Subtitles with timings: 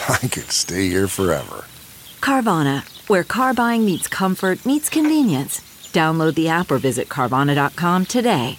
[0.08, 1.64] I could stay here forever.
[2.20, 5.60] Carvana, where car buying meets comfort, meets convenience.
[5.92, 8.58] Download the app or visit Carvana.com today.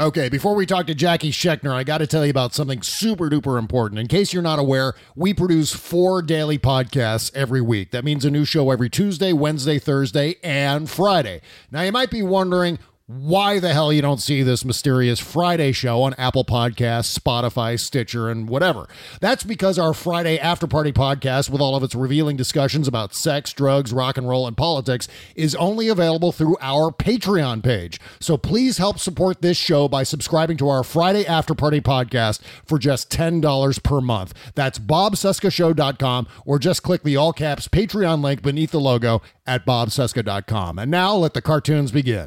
[0.00, 3.28] Okay, before we talk to Jacki Schechner, I got to tell you about something super
[3.28, 3.98] duper important.
[3.98, 7.90] In case you're not aware, we produce four daily podcasts every week.
[7.90, 11.42] That means a new show every Tuesday, Wednesday, Thursday, and Friday.
[11.70, 12.78] Now, you might be wondering,
[13.10, 18.28] why the hell you don't see this mysterious Friday show on Apple Podcasts, Spotify, Stitcher,
[18.28, 18.86] and whatever.
[19.20, 23.52] That's because our Friday After Party podcast, with all of its revealing discussions about sex,
[23.52, 27.98] drugs, rock and roll, and politics, is only available through our Patreon page.
[28.20, 32.78] So please help support this show by subscribing to our Friday After Party podcast for
[32.78, 34.34] just $10 per month.
[34.54, 40.78] That's bobcescashow.com or just click the all caps Patreon link beneath the logo at bobcesca.com.
[40.78, 42.26] And now let the cartoons begin.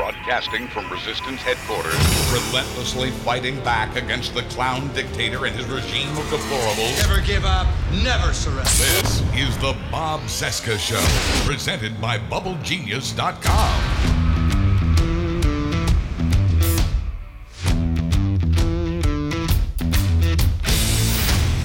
[0.00, 1.92] Broadcasting from Resistance headquarters,
[2.32, 7.06] relentlessly fighting back against the clown dictator and his regime of deplorables.
[7.06, 7.66] Never give up,
[8.02, 8.62] never surrender.
[8.62, 11.02] This is the Bob Cesca Show,
[11.46, 13.82] presented by BubbleGenius.com.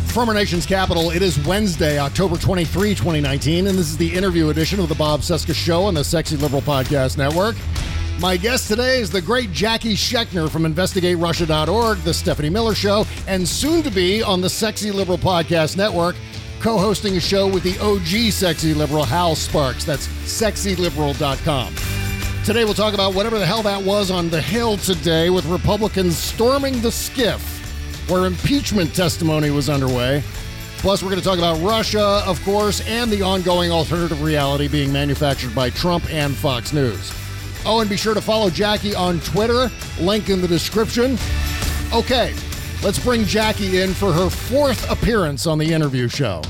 [0.09, 4.50] From our nation's capital, it is Wednesday, October 23, 2019, and this is the interview
[4.50, 7.56] edition of the Bob Cesca Show on the Sexy Liberal Podcast Network.
[8.19, 13.45] My guest today is the great Jacki Schechner from InvestigateRussia.org, The Stephanie Miller Show, and
[13.45, 16.15] soon to be on the Sexy Liberal Podcast Network,
[16.61, 19.83] co hosting a show with the OG Sexy Liberal, Hal Sparks.
[19.83, 21.75] That's sexyliberal.com.
[22.45, 26.17] Today we'll talk about whatever the hell that was on the Hill today with Republicans
[26.17, 27.41] storming the SCIF
[28.09, 30.23] where impeachment testimony was underway.
[30.77, 34.93] Plus, we're going to talk about Russia, of course, and the ongoing alternative reality being
[34.93, 37.11] manufactured by Trump and Fox News.
[37.67, 41.17] Oh, and be sure to follow Jacki on Twitter, link in the description.
[41.91, 42.33] Okay,
[42.83, 46.41] let's bring Jacki in for her fourth appearance on the interview show.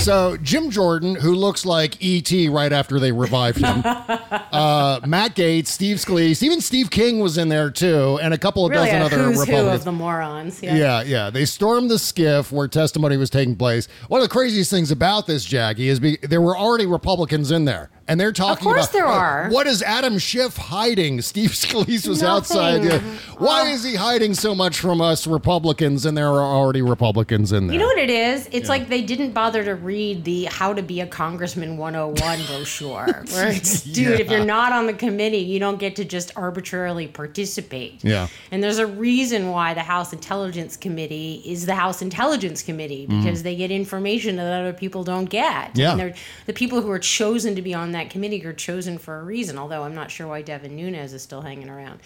[0.00, 2.48] So Jim Jordan, who looks like E.T.
[2.48, 7.50] right after they revived him, uh, Matt Gaetz, Steve Scalise, even Steve King was in
[7.50, 9.68] there too, and a couple of really dozen a other who's Republicans.
[9.68, 10.62] who of the morons.
[10.62, 10.74] Yeah.
[10.76, 11.30] Yeah, yeah.
[11.30, 13.88] They stormed the SCIF where testimony was taking place.
[14.08, 17.66] One of the craziest things about this, Jacki, is be, there were already Republicans in
[17.66, 17.90] there.
[18.08, 21.20] And they're talking Of course about there "Oh, are." what is Adam Schiff hiding?
[21.22, 22.58] Steve Scalise was Nothing.
[22.58, 22.84] outside.
[22.84, 22.98] Yeah.
[23.38, 26.04] Why is he hiding so much from us Republicans?
[26.04, 27.74] And there are already Republicans in there.
[27.74, 28.48] You know what it is?
[28.50, 33.24] It's like they didn't bother to read the How to Be a Congressman 101 brochure.
[33.30, 37.08] Where it's, dude, if you're not on the committee, you don't get to just arbitrarily
[37.08, 38.04] participate.
[38.04, 38.28] Yeah.
[38.52, 43.20] And there's a reason why the House Intelligence Committee is the House Intelligence Committee mm-hmm.
[43.20, 45.76] because they get information that other people don't get.
[45.76, 45.90] Yeah.
[45.90, 46.14] And they're,
[46.46, 49.58] the people who are chosen to be on that committee are chosen for a reason,
[49.58, 51.98] although I'm not sure why Devin Nunes is still hanging around.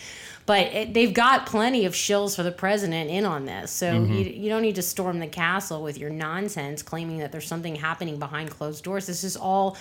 [0.46, 3.70] But it, they've got plenty of shills for the president in on this.
[3.70, 4.12] So mm-hmm.
[4.12, 7.76] you, you don't need to storm the castle with your nonsense claiming that there's something
[7.76, 9.06] happening behind closed doors.
[9.06, 9.76] This is all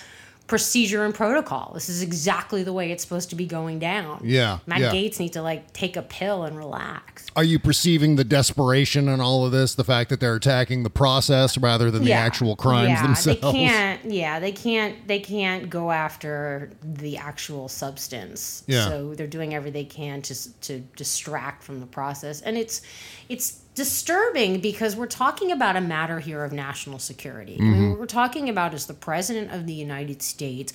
[0.47, 1.71] procedure and protocol.
[1.73, 4.21] This is exactly the way it's supposed to be going down.
[4.23, 4.91] Yeah, Matt yeah.
[4.91, 7.27] Gaetz needs to like take a pill and relax.
[7.35, 9.75] Are you perceiving the desperation in all of this?
[9.75, 13.41] The fact that they're attacking the process rather than the actual crimes yeah, themselves?
[13.41, 14.05] They can't.
[14.05, 15.07] Yeah, they can't.
[15.07, 18.63] They can't go after the actual substance.
[18.67, 18.87] Yeah.
[18.89, 22.81] So they're doing everything they can to to distract from the process, and it's
[23.29, 27.57] it's disturbing because we're talking about a matter here of national security.
[27.59, 30.73] I mean, what we're talking about is the president of the United States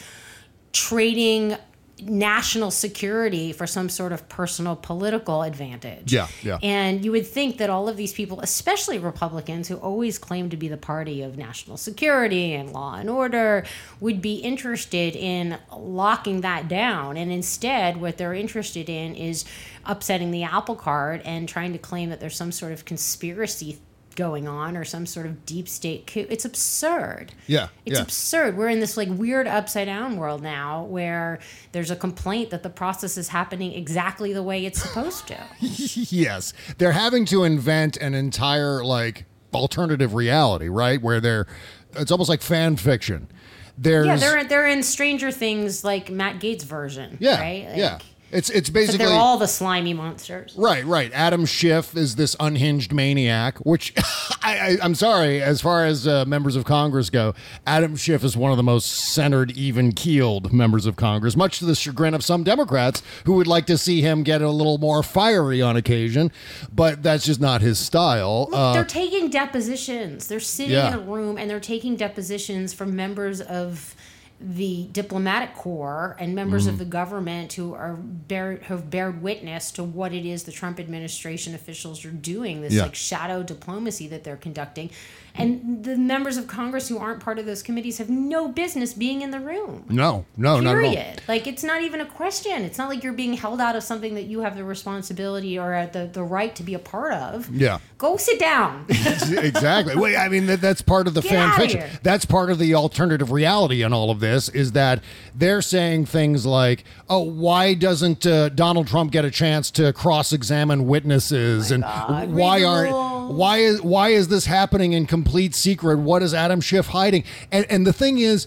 [0.73, 1.57] trading
[2.03, 6.13] national security for some sort of personal political advantage.
[6.13, 6.59] Yeah, yeah.
[6.63, 10.57] And you would think that all of these people, especially Republicans who always claim to
[10.57, 13.65] be the party of national security and law and order,
[14.01, 17.17] would be interested in locking that down.
[17.17, 19.45] And instead, what they're interested in is
[19.85, 23.79] upsetting the apple cart and trying to claim that there's some sort of conspiracy
[24.19, 26.27] going on or some sort of deep state coup.
[26.29, 27.33] It's absurd.
[27.47, 28.03] Yeah, It's yeah.
[28.03, 28.57] absurd.
[28.57, 31.39] We're in this like weird upside down world now where
[31.71, 35.39] there's a complaint that the process is happening exactly the way it's supposed to.
[35.61, 39.25] yes, they're having to invent an entire like
[39.55, 41.01] alternative reality, right?
[41.01, 41.47] Where they're
[41.95, 43.31] it's almost like fan fiction.
[43.79, 47.69] There's yeah, they're they're in Stranger Things like Matt Gaetz version, yeah, right?
[47.69, 47.99] Like, yeah.
[48.31, 50.55] It's it's But basically they're all the slimy monsters.
[50.57, 51.11] Right, right.
[51.15, 53.95] Adam Schiff is this unhinged maniac, which
[54.43, 57.35] I, I, I'm sorry, as far as uh, members of Congress go,
[57.67, 61.65] Adam Schiff is one of the most centered, even keeled members of Congress, much to
[61.65, 65.03] the chagrin of some Democrats who would like to see him get a little more
[65.03, 66.31] fiery on occasion,
[66.71, 68.49] but that's just not his style.
[68.51, 70.27] Look, Uh, they're taking depositions.
[70.29, 70.89] They're sitting Yeah.
[70.89, 73.95] in a room and they're taking depositions from members of
[74.41, 76.73] the diplomatic corps and members Mm-hmm.
[76.75, 80.79] of the government who are bear, have bared witness to what it is the Trump
[80.79, 82.61] administration officials are doing.
[82.63, 82.83] This Yeah.
[82.85, 84.91] like shadow diplomacy that they're conducting,
[85.39, 89.23] and the members of Congress who aren't part of those committees have no business being
[89.23, 89.85] in the room.
[89.89, 90.93] no, no, not at all.
[90.93, 91.23] Period.
[91.29, 92.63] Like it's not even a question.
[92.63, 95.75] It's not like you're being held out of something that you have the responsibility or
[95.75, 97.49] uh, the the right to be a part of.
[97.55, 97.79] Yeah.
[97.99, 98.87] Go sit down.
[98.89, 99.97] exactly.
[99.97, 101.81] Wait, I mean that, that's part of the Get fan fiction.
[101.81, 101.91] here.
[102.03, 105.03] That's part of the alternative reality in all of this is that
[105.35, 110.87] they're saying things like, "Oh, why doesn't uh, Donald Trump get a chance to cross-examine
[110.87, 113.18] witnesses?" and why aren't.
[113.29, 115.99] Why is why is this happening in complete secret?
[115.99, 117.25] What is Adam Schiff hiding?
[117.53, 118.47] And and the thing is,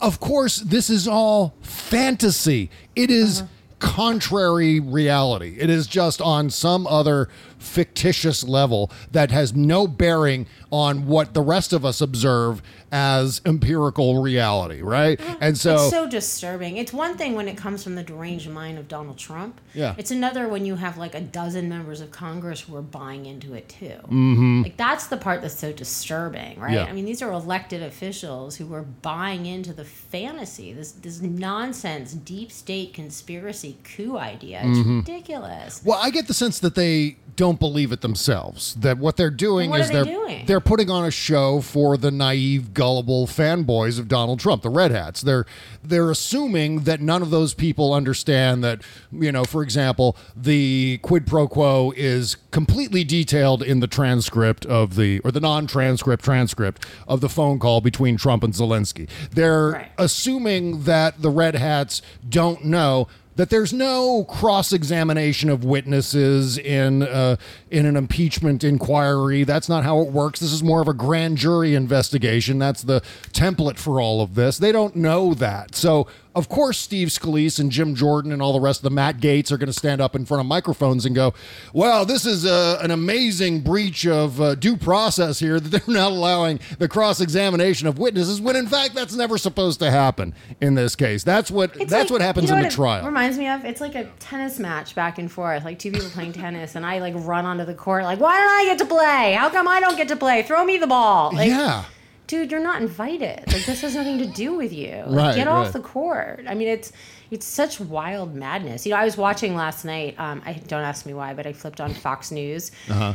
[0.00, 2.70] of course, this is all fantasy.
[2.94, 3.48] It is uh-huh.
[3.78, 5.56] contrary reality.
[5.58, 7.28] It is just on some other
[7.58, 12.62] fictitious level that has no bearing on what the rest of us observe
[12.92, 15.20] as empirical reality, right?
[15.40, 16.76] And so, it's so disturbing.
[16.76, 19.60] It's one thing when it comes from the deranged mind of Donald Trump.
[19.74, 19.94] Yeah.
[19.98, 23.54] It's another when you have like a dozen members of Congress who are buying into
[23.54, 23.96] it too.
[24.04, 24.62] Mm-hmm.
[24.62, 26.72] Like that's the part that's so disturbing, right?
[26.74, 26.84] Yeah.
[26.84, 32.12] I mean, these are elected officials who are buying into the fantasy, this this nonsense
[32.14, 34.60] deep state conspiracy coup idea.
[34.64, 34.98] It's Mm-hmm.
[35.00, 35.82] ridiculous.
[35.84, 38.74] well, I get the sense that they don't believe it themselves.
[38.74, 40.46] That what they're doing What is are they they're doing?
[40.46, 44.92] they're putting on a show for the naive, gullible fanboys of Donald Trump, the Red
[44.92, 45.20] Hats.
[45.20, 45.44] They're
[45.82, 51.26] they're assuming that none of those people understand that, you know, for example, the quid
[51.26, 57.20] pro quo is completely detailed in the transcript of the or the non-transcript transcript of
[57.20, 59.08] the phone call between Trump and Zelensky.
[59.32, 59.90] They're Right.
[59.98, 63.08] assuming that the Red Hats don't know
[63.38, 67.36] that there's no cross-examination of witnesses in uh,
[67.70, 69.44] in an impeachment inquiry.
[69.44, 70.40] That's not how it works.
[70.40, 72.58] This is more of a grand jury investigation.
[72.58, 73.00] That's the
[73.30, 74.58] template for all of this.
[74.58, 75.76] They don't know that.
[75.76, 76.08] So,
[76.38, 79.52] of course, Steve Scalise and Jim Jordan and all the rest of the Matt Gaetz
[79.52, 81.34] are going to stand up in front of microphones and go,
[81.72, 86.12] "Well, this is uh, an amazing breach of uh, due process here that they're not
[86.12, 90.94] allowing the cross-examination of witnesses." When in fact, that's never supposed to happen in this
[90.96, 91.24] case.
[91.24, 93.04] That's what It's that's like- what happens you know in the what it trial.
[93.04, 96.32] Reminds me of it's like a tennis match back and forth, like two people playing
[96.32, 99.32] tennis, and I like run onto the court, like, why don't I get to play?
[99.32, 100.42] How come I don't get to play?
[100.44, 101.32] Throw me the ball.
[101.34, 101.84] Like, yeah.
[102.28, 103.42] Dude, you're not invited.
[103.52, 105.02] Like this has nothing to do with you.
[105.06, 105.72] Like, Right, get off right.
[105.72, 106.44] the court.
[106.46, 106.92] I mean, it's
[107.30, 108.86] it's such wild madness.
[108.86, 110.14] You know, I was watching last night.
[110.18, 112.70] Um, I don't ask me why, but I flipped on Fox News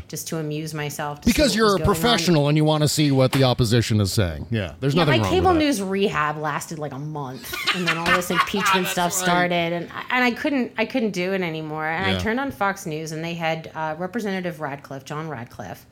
[0.08, 1.22] just to amuse myself.
[1.22, 1.32] to Uh-huh.
[1.34, 1.86] Because you're a going on.
[1.86, 4.46] professional and you want to see what the opposition is saying.
[4.52, 5.66] Yeah, there's Yeah, nothing my wrong cable with that.
[5.66, 10.16] news rehab lasted like a month, and then all this impeachment stuff started, and I-
[10.16, 11.86] and I couldn't I couldn't do it anymore.
[11.88, 12.18] And Yeah.
[12.18, 15.86] I turned on Fox News, and they had uh, Representative Ratcliffe, John Ratcliffe,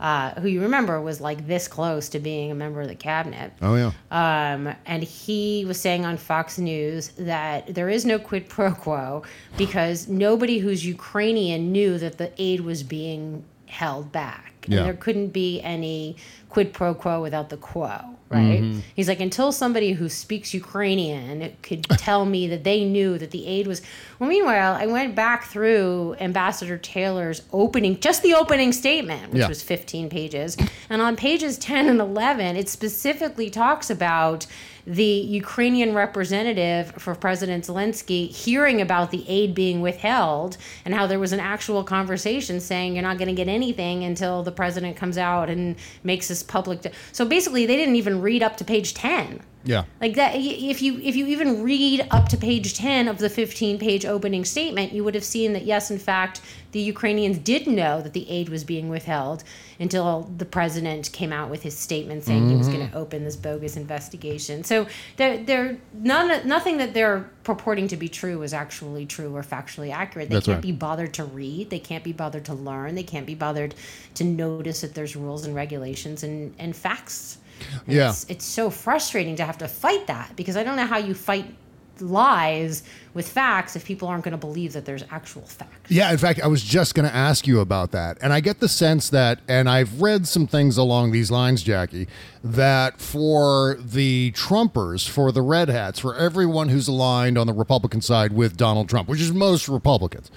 [0.00, 3.52] uh, who you remember was like this close to being a member of the cabinet.
[3.62, 3.92] Oh yeah.
[4.10, 9.22] Um, and he was saying on Fox News that there is no quid pro quo
[9.56, 14.52] because nobody who's Ukrainian knew that the aid was being held back.
[14.66, 14.82] And Yeah.
[14.84, 16.16] there couldn't be any
[16.56, 18.62] quid pro quo without the quo, right?
[18.62, 18.78] Mm-hmm.
[18.94, 23.46] He's like, until somebody who speaks Ukrainian could tell me that they knew that the
[23.46, 23.82] aid was.
[24.18, 29.48] Well, meanwhile, I went back through Ambassador Taylor's opening, just the opening statement, which Yeah.
[29.48, 30.56] was 15 pages.
[30.88, 34.46] And on pages 10 and 11, it specifically talks about
[34.86, 35.02] the
[35.42, 41.32] Ukrainian representative for President Zelensky hearing about the aid being withheld and how there was
[41.32, 45.50] an actual conversation saying you're not going to get anything until the president comes out
[45.50, 46.92] and makes this public.
[47.12, 49.40] so basically, they didn't even read up to page 10.
[49.66, 49.84] Yeah.
[50.00, 53.78] Like that if you if you even read up to page 10 of the 15
[53.78, 56.40] page opening statement, you would have seen that yes, in fact,
[56.72, 59.42] the Ukrainians did know that the aid was being withheld
[59.80, 62.76] until the president came out with his statement saying he was Mm-hmm.
[62.78, 64.64] going to open this bogus investigation.
[64.64, 69.42] So they're, they're none nothing that they're purporting to be true is actually true or
[69.42, 70.28] factually accurate.
[70.28, 70.62] They That's can't right.
[70.62, 71.70] be bothered to read.
[71.70, 72.94] They can't be bothered to learn.
[72.94, 73.74] They can't be bothered
[74.14, 77.38] to notice that there's rules and regulations and, and facts.
[77.86, 78.10] Yeah.
[78.10, 81.14] It's, it's so frustrating to have to fight that because I don't know how you
[81.14, 81.54] fight
[82.00, 82.82] lies
[83.14, 85.90] with facts if people aren't going to believe that there's actual facts.
[85.90, 88.18] Yeah, in fact, I was just going to ask you about that.
[88.20, 92.06] And I get the sense that, and I've read some things along these lines, Jacki,
[92.52, 98.00] that for the Trumpers, for the Red Hats, for everyone who's aligned on the Republican
[98.00, 100.30] side with Donald Trump, which is most Republicans,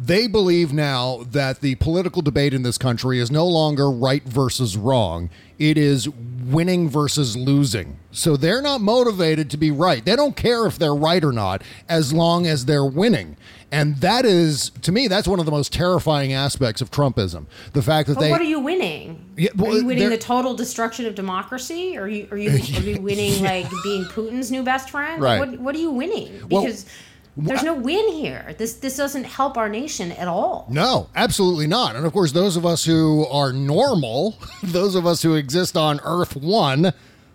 [0.00, 4.76] they believe now that the political debate in this country is no longer right versus
[4.76, 5.30] wrong.
[5.58, 7.98] It is winning versus losing.
[8.12, 10.04] So they're not motivated to be right.
[10.04, 13.36] They don't care if they're right or not as long as they're winning.
[13.70, 17.46] And that is, to me, that's one of the most terrifying aspects of Trumpism.
[17.74, 18.30] The fact that But they.
[18.30, 19.22] what are you winning?
[19.36, 21.96] Yeah, well, are you winning the total destruction of democracy?
[21.98, 25.20] Or are you are you, are you winning like being Putin's new best friend?
[25.22, 25.38] Right.
[25.38, 26.32] What what are you winning?
[26.48, 26.86] Well, Because
[27.36, 28.54] there's no win here.
[28.58, 30.66] This this doesn't help our nation at all.
[30.70, 31.94] No, absolutely not.
[31.94, 36.00] And of course, those of us who are normal, those of us who exist on
[36.04, 36.92] Earth One,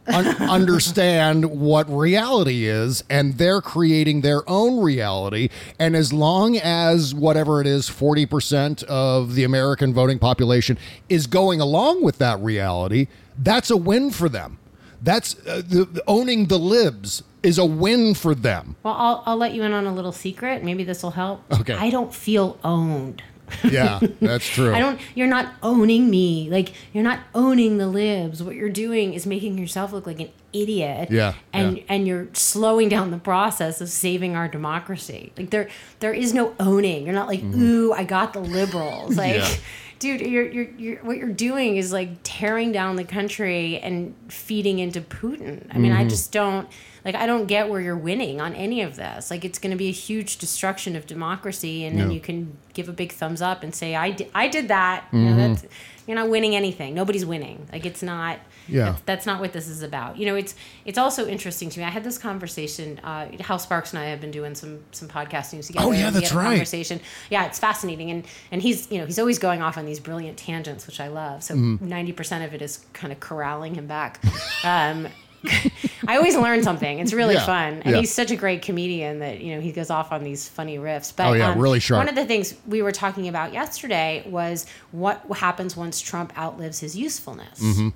[0.08, 5.50] un- understand what reality is, and they're creating their own reality.
[5.80, 10.78] And as long as whatever it is, 40% of the American voting population
[11.10, 13.08] is going along with that reality,
[13.38, 14.60] that's a win for them.
[15.02, 18.78] That's uh, the, the- owning the libs is a win for them.
[18.84, 20.64] Well, I'll I'll let you in on a little secret.
[20.64, 21.42] Maybe this will help.
[21.60, 21.74] Okay.
[21.74, 23.22] I don't feel owned.
[23.64, 24.74] Yeah, that's true.
[24.74, 25.00] I don't.
[25.16, 26.50] You're not owning me.
[26.50, 28.42] Like you're not owning the libs.
[28.42, 31.10] What you're doing is making yourself look like an idiot.
[31.12, 31.84] Yeah, And yeah.
[31.90, 35.32] and you're slowing down the process of saving our democracy.
[35.38, 35.70] Like there
[36.00, 37.06] there is no owning.
[37.06, 39.16] You're not like ooh I got the liberals.
[39.24, 39.36] Like.
[39.36, 39.54] Mm-hmm.
[39.54, 39.58] Yeah.
[40.00, 44.80] Dude, you're, you're, you're, what you're doing is like tearing down the country and feeding
[44.80, 45.66] into Putin.
[45.72, 46.02] I mean, Mm-hmm.
[46.02, 46.68] I just don't
[47.06, 47.16] like.
[47.16, 49.30] I don't get where you're winning on any of this.
[49.32, 52.90] Like, it's going to be a huge destruction of democracy, and then you can give
[52.90, 55.54] a big thumbs up and say, "I did, I did that." You know, Mm-hmm.
[55.54, 55.66] that's,
[56.08, 56.94] you're not winning anything.
[56.94, 57.66] Nobody's winning.
[57.72, 58.40] Like, it's not.
[58.68, 58.86] Yeah.
[58.92, 60.18] That's, that's not what this is about.
[60.18, 60.56] You know, it's
[60.86, 61.86] it's also interesting to me.
[61.86, 63.00] I had this conversation.
[63.04, 65.86] Uh, Hal Sparks and I have been doing some some podcasting together.
[65.86, 66.46] Oh, yeah, that's right.
[66.46, 67.02] Conversation.
[67.30, 70.38] Yeah, it's fascinating, and and he's you know he's always going off on these brilliant
[70.38, 71.44] tangents, which I love.
[71.44, 71.88] So Mm-hmm.
[71.90, 74.22] 90 percent of it is kind of corralling him back.
[74.66, 75.08] Um,
[76.08, 77.00] I always learn something.
[77.00, 78.00] It's really Yeah, fun, and yeah.
[78.00, 81.14] he's such a great comedian that you know he goes off on these funny riffs.
[81.16, 82.00] But Oh, yeah, um, really sharp.
[82.00, 86.80] One of the things we were talking about yesterday was what happens once Trump outlives
[86.80, 87.90] his usefulness Mm-hmm.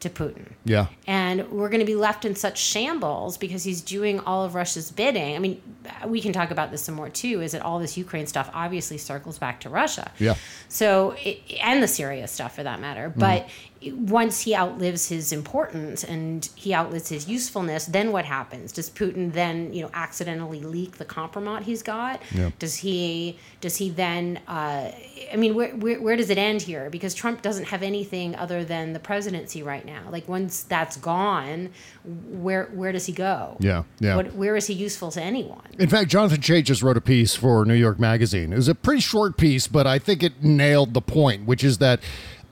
[0.00, 0.46] to Putin.
[0.64, 0.86] Yeah.
[1.06, 4.90] And we're going to be left in such shambles because he's doing all of Russia's
[4.90, 5.36] bidding.
[5.36, 5.60] I mean,
[6.06, 7.40] we can talk about this some more too.
[7.40, 10.10] Is that all this Ukraine stuff obviously circles back to Russia?
[10.18, 10.34] Yeah.
[10.68, 13.12] So, it, and the Syria stuff for that matter.
[13.16, 13.48] But
[13.90, 18.72] once he outlives his importance and he outlives his usefulness, then what happens?
[18.72, 22.20] Does Putin then, you know, accidentally leak the compromat he's got?
[22.32, 22.50] Yeah.
[22.58, 23.38] Does he?
[23.60, 24.40] Does he then?
[24.46, 24.92] Uh,
[25.32, 26.90] I mean, where, where where does it end here?
[26.90, 30.02] Because Trump doesn't have anything other than the presidency right now.
[30.10, 31.70] Like once that's gone,
[32.04, 33.56] where where does he go?
[33.60, 34.16] Yeah, yeah.
[34.16, 35.66] What, where is he useful to anyone?
[35.78, 38.52] In fact, Jonathan Chait just wrote a piece for New York Magazine.
[38.52, 41.78] It was a pretty short piece, but I think it nailed the point, which is
[41.78, 42.00] that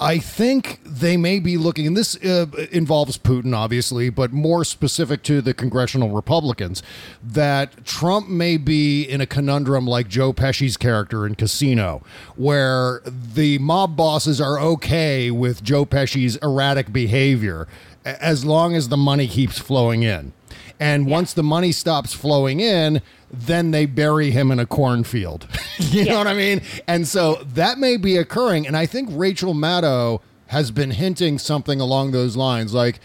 [0.02, 5.22] I think they may be looking, and this uh, involves Putin, obviously, but more specific
[5.24, 6.82] to the congressional Republicans,
[7.22, 12.02] that Trump may be in a conundrum like Joe Pesci's character in Casino,
[12.36, 17.68] where the mob bosses are okay with Joe Pesci's erratic behavior
[18.02, 20.32] as long as the money keeps flowing in.
[20.80, 25.46] And once the money stops flowing in, then they bury him in a cornfield.
[25.78, 26.62] you know what I mean?
[26.86, 28.66] And so that may be occurring.
[28.66, 32.74] And I think Rachel Maddow has been hinting something along those lines.
[32.74, 32.98] Like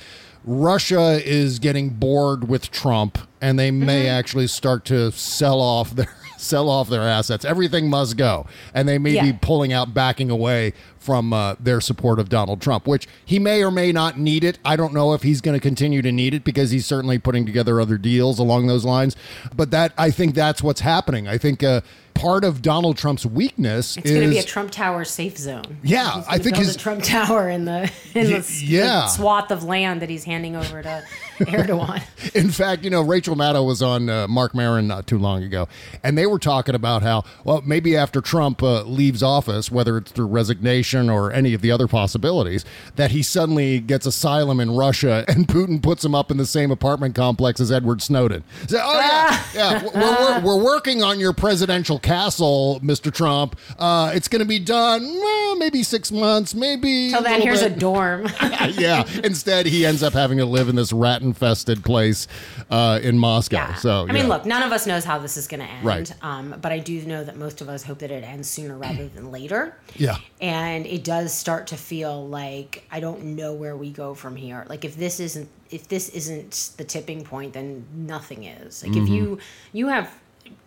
[0.43, 4.15] Russia is getting bored with Trump and they may mm-hmm.
[4.15, 6.13] actually start to sell off their
[6.45, 7.43] sell off their assets.
[7.45, 8.45] Everything must go.
[8.73, 9.23] And they may Yeah.
[9.25, 13.63] be pulling out, backing away from uh, their support of Donald Trump, which he may
[13.63, 14.57] or may not need it.
[14.65, 17.45] I don't know if he's going to continue to need it because he's certainly putting
[17.45, 19.15] together other deals along those lines.
[19.55, 21.27] But that I think that's what's happening.
[21.27, 21.81] I think uh,
[22.15, 25.77] part of Donald Trump's weakness It's is going to be a Trump Tower safe zone.
[25.83, 28.83] Yeah, I think his- Trump Tower in the in the, yeah.
[29.01, 31.03] the swath of land that he's handing over to
[31.39, 32.01] Erdogan.
[32.33, 35.67] In fact, you know, Rachel Maddow was on uh, Marc Maron not too long ago,
[36.01, 40.11] and they were talking about how, well, maybe after Trump uh, leaves office, whether it's
[40.11, 42.63] through resignation or any of the other possibilities,
[42.95, 46.71] that he suddenly gets asylum in Russia and Putin puts him up in the same
[46.71, 48.43] apartment complex as Edward Snowden.
[48.67, 53.13] So, oh, yeah, yeah, we're, we're, we're working on your presidential castle, Mr.
[53.13, 53.57] Trump.
[53.77, 57.09] Uh, it's going to be done, well, maybe six months, maybe.
[57.09, 58.27] Till then, here's a dorm.
[58.71, 59.05] yeah.
[59.23, 60.93] Instead, he ends up having to live in this
[61.25, 62.27] rat-infested place
[62.69, 63.57] uh, in Moscow.
[63.57, 63.73] Yeah.
[63.75, 64.27] So I mean, yeah.
[64.27, 65.85] look, none of us knows how this is going to end.
[65.85, 66.13] Right.
[66.23, 69.07] Um, but I do know that most of us hope that it ends sooner rather
[69.15, 69.77] than later.
[69.95, 70.17] Yeah.
[70.41, 74.65] And it does start to feel like I don't know where we go from here.
[74.69, 78.83] Like if this isn't if this isn't the tipping point, then nothing is.
[78.83, 79.03] Like Mm-hmm.
[79.03, 79.39] if you
[79.73, 80.15] you have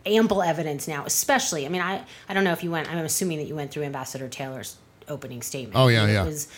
[0.05, 1.65] ample evidence now, especially.
[1.65, 2.91] I mean, I I don't know if you went.
[2.91, 4.77] I'm assuming that you went through Ambassador Taylor's
[5.09, 5.77] opening statement.
[5.77, 6.23] Oh, yeah, yeah.
[6.23, 6.49] It was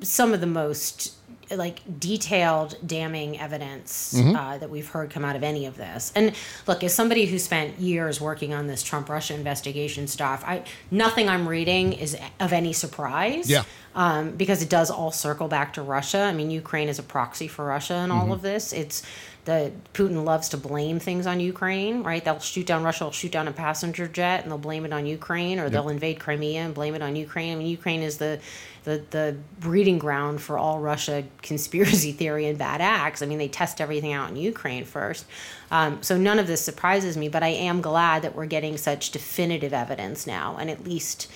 [0.00, 1.14] some of the most
[1.50, 4.36] like detailed damning evidence Mm-hmm.
[4.36, 6.34] uh, that we've heard come out of any of this and
[6.66, 11.28] look as somebody who spent years working on this trump russia investigation stuff i nothing
[11.28, 13.64] i'm reading is of any surprise Yeah.
[13.94, 17.48] um, because it does all circle back to russia i mean ukraine is a proxy
[17.48, 18.18] for russia in Mm-hmm.
[18.18, 19.02] all of this it's
[19.48, 22.22] the Putin loves to blame things on Ukraine, right?
[22.22, 25.06] They'll shoot down Russia, will shoot down a passenger jet, and they'll blame it on
[25.06, 27.54] Ukraine, or they'll invade Crimea and blame it on Ukraine.
[27.54, 28.40] I mean, Ukraine is the
[28.84, 33.22] the the breeding ground for all Russia conspiracy theory and bad acts.
[33.22, 35.24] I mean, they test everything out in Ukraine first.
[35.70, 39.12] Um, so none of this surprises me, but I am glad that we're getting such
[39.12, 41.26] definitive evidence now, and at least.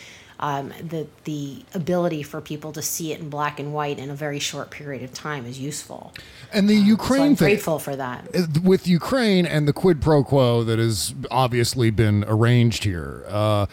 [0.50, 4.14] Um, the the ability for people to see it in black and white in a
[4.14, 6.12] very short period of time is useful.
[6.52, 8.20] and the So Ukraine I'm thing grateful for that.
[8.34, 13.24] uh, with Ukraine and the quid pro quo that has obviously been arranged here.
[13.28, 13.66] Uh,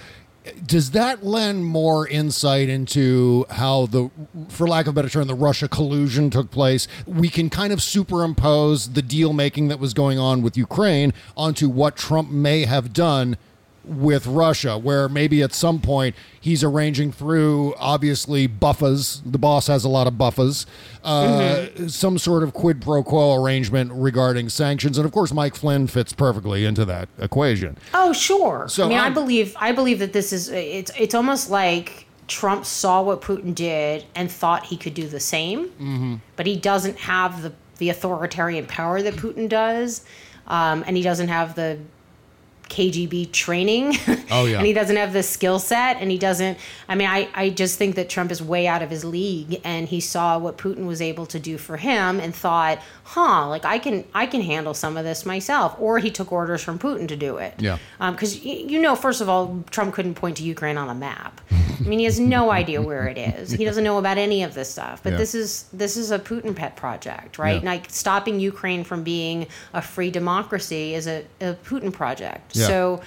[0.66, 4.10] does that lend more insight into how the,
[4.48, 6.88] for lack of a better term, the Russia collusion took place?
[7.06, 11.68] We can kind of superimpose the deal making that was going on with Ukraine onto
[11.70, 13.38] what Trump may have done
[13.89, 19.22] with Russia, where maybe at some point he's arranging through obviously buffers.
[19.25, 20.65] The boss has a lot of buffers,
[21.03, 25.88] uh, some sort of quid pro quo arrangement regarding sanctions, and of course Mike Flynn
[25.88, 27.77] fits perfectly into that equation.
[27.93, 28.67] Oh, sure.
[28.69, 32.05] So I mean, i I'm- believe I believe that this is it's it's almost like
[32.27, 36.15] Trump saw what Putin did and thought he could do the same, Mm-hmm.
[36.36, 40.03] but he doesn't have the the authoritarian power that Putin does,
[40.48, 41.79] um, and he doesn't have the
[42.70, 43.96] KGB training.
[44.32, 44.58] Oh, yeah.
[44.58, 47.80] and he doesn't have the skill set and he doesn't I mean I, I just
[47.80, 51.02] think that Trump is way out of his league and he saw what Putin was
[51.02, 54.98] able to do for him and thought, huh, like I can I can handle some
[54.98, 55.76] of this myself.
[55.80, 57.56] Or he took orders from Putin to do it.
[57.58, 57.80] Yeah.
[58.00, 60.96] Um, because y you know, first of all, Trump couldn't point to Ukraine on a
[60.96, 61.41] map.
[61.80, 63.52] I mean, he has no idea where it is.
[63.52, 65.02] He doesn't know about any of this stuff.
[65.04, 65.18] But Yeah.
[65.18, 67.62] this is this is a Putin pet project, right?
[67.63, 67.70] Yeah.
[67.70, 72.56] Like stopping Ukraine from being a free democracy is a, a Putin project.
[72.56, 72.68] Yeah.
[72.68, 73.02] So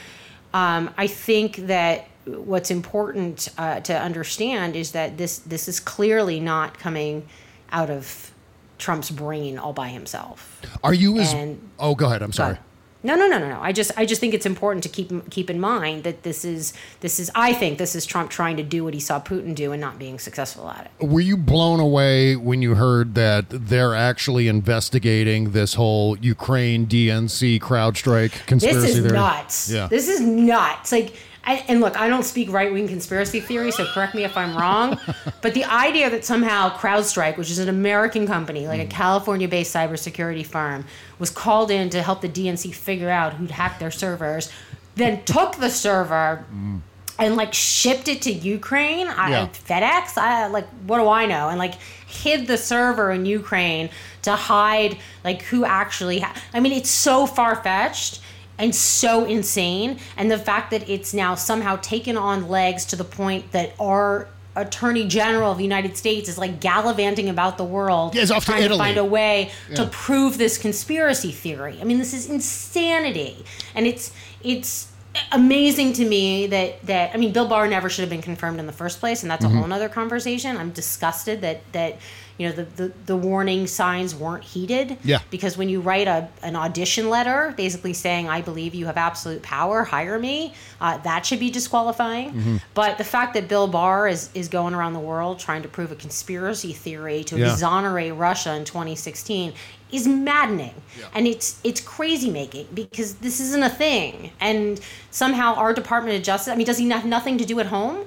[0.54, 6.40] um, I think that what's important uh, to understand is that this this is clearly
[6.40, 7.26] not coming
[7.72, 8.30] out of
[8.78, 10.60] Trump's brain all by himself.
[10.82, 11.32] Are you as?
[11.32, 12.22] And- oh, go ahead.
[12.22, 12.58] I'm sorry.
[13.04, 13.60] No, no, no, no, no.
[13.60, 16.72] I just, I just think it's important to keep keep in mind that this is,
[17.00, 17.30] this is.
[17.34, 19.98] I think this is Trump trying to do what he saw Putin do and not
[19.98, 21.06] being successful at it.
[21.06, 27.60] Were you blown away when you heard that they're actually investigating this whole Ukraine DNC
[27.60, 29.12] CrowdStrike conspiracy This is theory?
[29.12, 29.70] nuts.
[29.70, 29.88] Yeah.
[29.88, 30.92] This is nuts.
[30.92, 34.36] Like, I, and look, I don't speak right wing conspiracy theory, so correct me if
[34.36, 34.98] I'm wrong.
[35.40, 38.90] but the idea that somehow CrowdStrike, which is an American company, like a mm.
[38.90, 40.84] California based cybersecurity firm,
[41.18, 44.52] was called in to help the DNC figure out who'd hacked their servers,
[44.94, 46.44] then took the server.
[46.52, 46.80] Mm.
[47.18, 49.48] And like shipped it to Ukraine, I, Yeah.
[49.48, 50.16] FedEx.
[50.16, 51.50] I like, what do I know?
[51.50, 51.74] And like
[52.06, 53.90] hid the server in Ukraine
[54.22, 56.20] to hide like who actually.
[56.20, 58.21] Ha- I mean, it's so far fetched
[58.62, 59.98] and so insane.
[60.16, 64.28] And the fact that it's now somehow taken on legs to the point that our
[64.54, 68.50] attorney general of the United States is like gallivanting about the world, Yeah, off to
[68.52, 68.78] trying Italy.
[68.78, 71.78] find a way to prove this conspiracy theory.
[71.80, 73.44] I mean, this is insanity,
[73.74, 74.88] and it's it's
[75.30, 78.66] amazing to me that that I mean, Bill Barr never should have been confirmed in
[78.66, 79.56] the first place, and that's Mm-hmm.
[79.58, 80.56] a whole other conversation.
[80.56, 81.96] I'm disgusted that that
[82.42, 84.98] you know the, the, the warning signs weren't heeded.
[85.04, 85.20] Yeah.
[85.30, 89.42] Because when you write a an audition letter, basically saying I believe you have absolute
[89.42, 92.30] power, hire me, uh, that should be disqualifying.
[92.32, 92.56] Mm-hmm.
[92.74, 95.92] But the fact that Bill Barr is is going around the world trying to prove
[95.92, 97.52] a conspiracy theory to Yeah.
[97.52, 99.52] exonerate Russia in 2016
[99.92, 101.04] is maddening yeah.
[101.14, 106.22] and it's it's crazy making because this isn't a thing and somehow our department of
[106.22, 107.98] justice i mean does he have nothing to do at home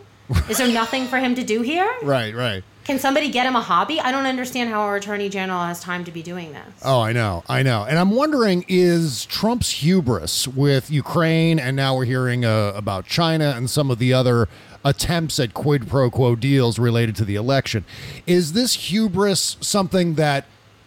[0.50, 2.64] is there nothing for him to do here Right, right.
[2.86, 4.00] Can somebody get him a hobby?
[4.00, 6.82] I don't understand how our attorney general has time to be doing this.
[6.84, 7.84] Oh, I know, I know.
[7.84, 13.54] And I'm wondering is Trump's hubris with Ukraine, and now we're hearing uh, about China
[13.58, 14.48] and some of the other
[14.84, 17.84] attempts at quid pro quo deals related to the election,
[18.28, 20.46] is this hubris something that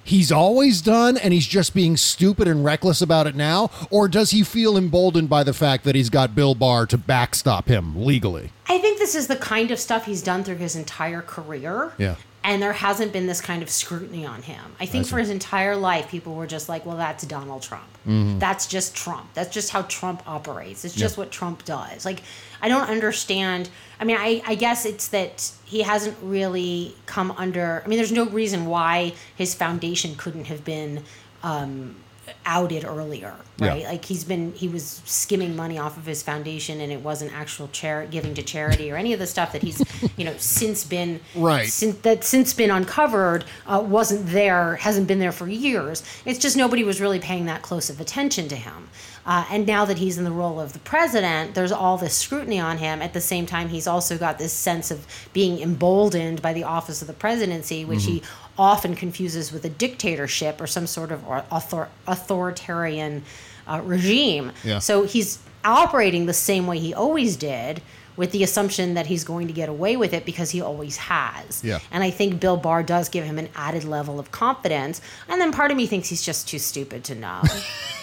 [0.08, 3.70] he's always done and he's just being stupid and reckless about it now?
[3.90, 7.68] Or does he feel emboldened by the fact that he's got Bill Barr to backstop
[7.68, 8.50] him legally?
[8.70, 12.16] i think this is the kind of stuff he's done through his entire career Yeah.
[12.44, 14.60] and there hasn't been this kind of scrutiny on him.
[14.78, 17.88] I think for his entire life, people were just like, well, that's Donald Trump.
[18.06, 18.38] Mm-hmm.
[18.38, 19.26] That's just Trump.
[19.34, 20.84] That's just how Trump operates.
[20.84, 22.04] It's just what Trump does.
[22.04, 22.20] Like,
[22.60, 23.70] I don't understand.
[24.00, 27.82] I mean, I, I guess it's that he hasn't really come under.
[27.84, 31.04] I mean, there's no reason why his foundation couldn't have been.
[31.42, 31.96] Um,
[32.44, 33.88] outed earlier right Yeah.
[33.88, 37.68] like he's been he was skimming money off of his foundation and it wasn't actual
[37.72, 39.82] charity giving to charity or any of the stuff that he's
[40.18, 41.66] you know since been Right.
[41.70, 46.54] since that since been uncovered uh, wasn't there hasn't been there for years it's just
[46.54, 48.90] nobody was really paying that close of attention to him
[49.30, 52.58] uh, and now that he's in the role of the president there's all this scrutiny
[52.58, 56.52] on him at the same time he's also got this sense of being emboldened by
[56.52, 58.22] the office of the presidency which he
[58.58, 61.20] often confuses with a dictatorship or some sort of
[61.52, 63.22] author- authoritarian
[63.66, 64.78] uh, regime Yeah.
[64.78, 67.82] so he's operating the same way he always did
[68.18, 71.62] with the assumption that he's going to get away with it because he always has.
[71.64, 71.78] Yeah.
[71.92, 75.00] And I think Bill Barr does give him an added level of confidence.
[75.28, 77.40] And then part of me thinks he's just too stupid to know.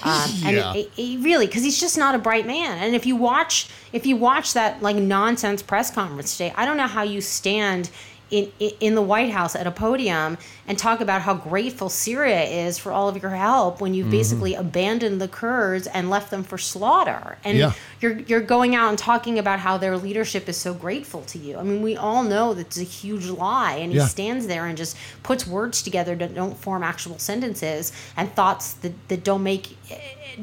[0.04, 0.48] Um, Yeah.
[0.72, 2.78] And it, it really, because he's just not a bright man.
[2.78, 6.78] And if you watch, if you watch that like nonsense press conference today, I don't
[6.78, 7.90] know how you stand
[8.32, 12.78] in, in the White House at a podium and talk about how grateful Syria is
[12.80, 13.98] for all of your help when Mm-hmm.
[14.00, 17.38] you've basically abandoned the Kurds and left them for slaughter.
[17.44, 17.74] And Yeah.
[18.02, 21.58] you're you're going out and talking about how their leadership is so grateful to you.
[21.58, 24.08] I mean, we all know that's a huge lie, and he Yeah.
[24.08, 28.94] stands there and just puts words together that don't form actual sentences and thoughts that,
[29.10, 29.78] that don't make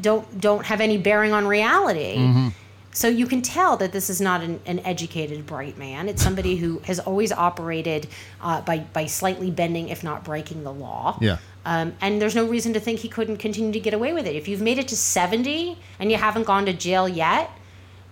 [0.01, 2.17] don't don't have any bearing on reality.
[2.17, 2.49] Mm-hmm.
[2.93, 6.09] So you can tell that this is not an, an educated, bright man.
[6.09, 8.07] It's somebody who has always operated
[8.41, 11.19] uh, by by slightly bending, if not breaking, the law.
[11.21, 11.39] Yeah.
[11.65, 14.35] Um, and there's no reason to think he couldn't continue to get away with it.
[14.35, 17.51] If you've made it to 70 and you haven't gone to jail yet,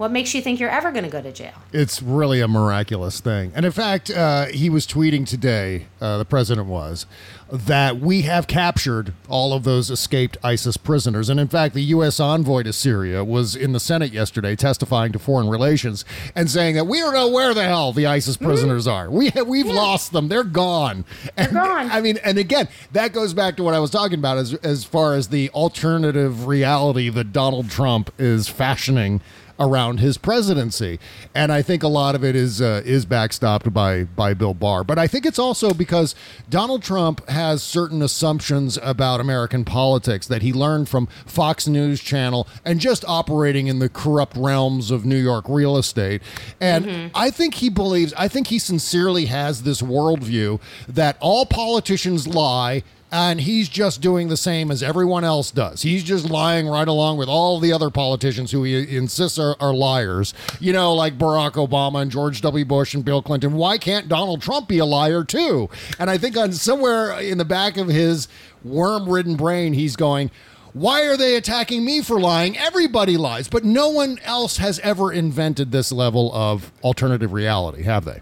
[0.00, 1.52] what makes you think you're ever going to go to jail?
[1.74, 3.52] It's really a miraculous thing.
[3.54, 7.04] And in fact, uh, he was tweeting today, uh, the president was,
[7.52, 11.28] that we have captured all of those escaped ISIS prisoners.
[11.28, 12.18] And in fact, the U.S.
[12.18, 16.86] envoy to Syria was in the Senate yesterday testifying to foreign relations and saying that
[16.86, 19.10] we don't know where the hell the ISIS prisoners are.
[19.10, 20.28] We we've lost them.
[20.28, 21.04] They're gone.
[21.36, 21.90] And, gone.
[21.90, 24.82] I mean, and again, that goes back to what I was talking about as, as
[24.82, 29.20] far as the alternative reality that Donald Trump is fashioning
[29.60, 30.98] around his presidency,
[31.34, 34.82] and I think a lot of it is uh, is backstopped by by Bill Barr.
[34.82, 36.14] But I think it's also because
[36.48, 42.48] Donald Trump has certain assumptions about American politics that he learned from Fox News Channel
[42.64, 46.22] and just operating in the corrupt realms of New York real estate.
[46.60, 52.26] And I think he believes, I think he sincerely has this worldview that all politicians
[52.26, 55.82] lie and he's just doing the same as everyone else does.
[55.82, 59.74] He's just lying right along with all the other politicians who he insists are, are
[59.74, 60.32] liars.
[60.60, 62.64] You know, like Barack Obama and George W.
[62.64, 63.54] Bush and Bill Clinton.
[63.54, 65.68] Why can't Donald Trump be a liar too?
[65.98, 68.28] And I think on somewhere in the back of his
[68.64, 70.30] worm-ridden brain, he's going.
[70.72, 72.56] Why are they attacking me for lying?
[72.56, 78.04] Everybody lies, but no one else has ever invented this level of alternative reality, have
[78.04, 78.20] they?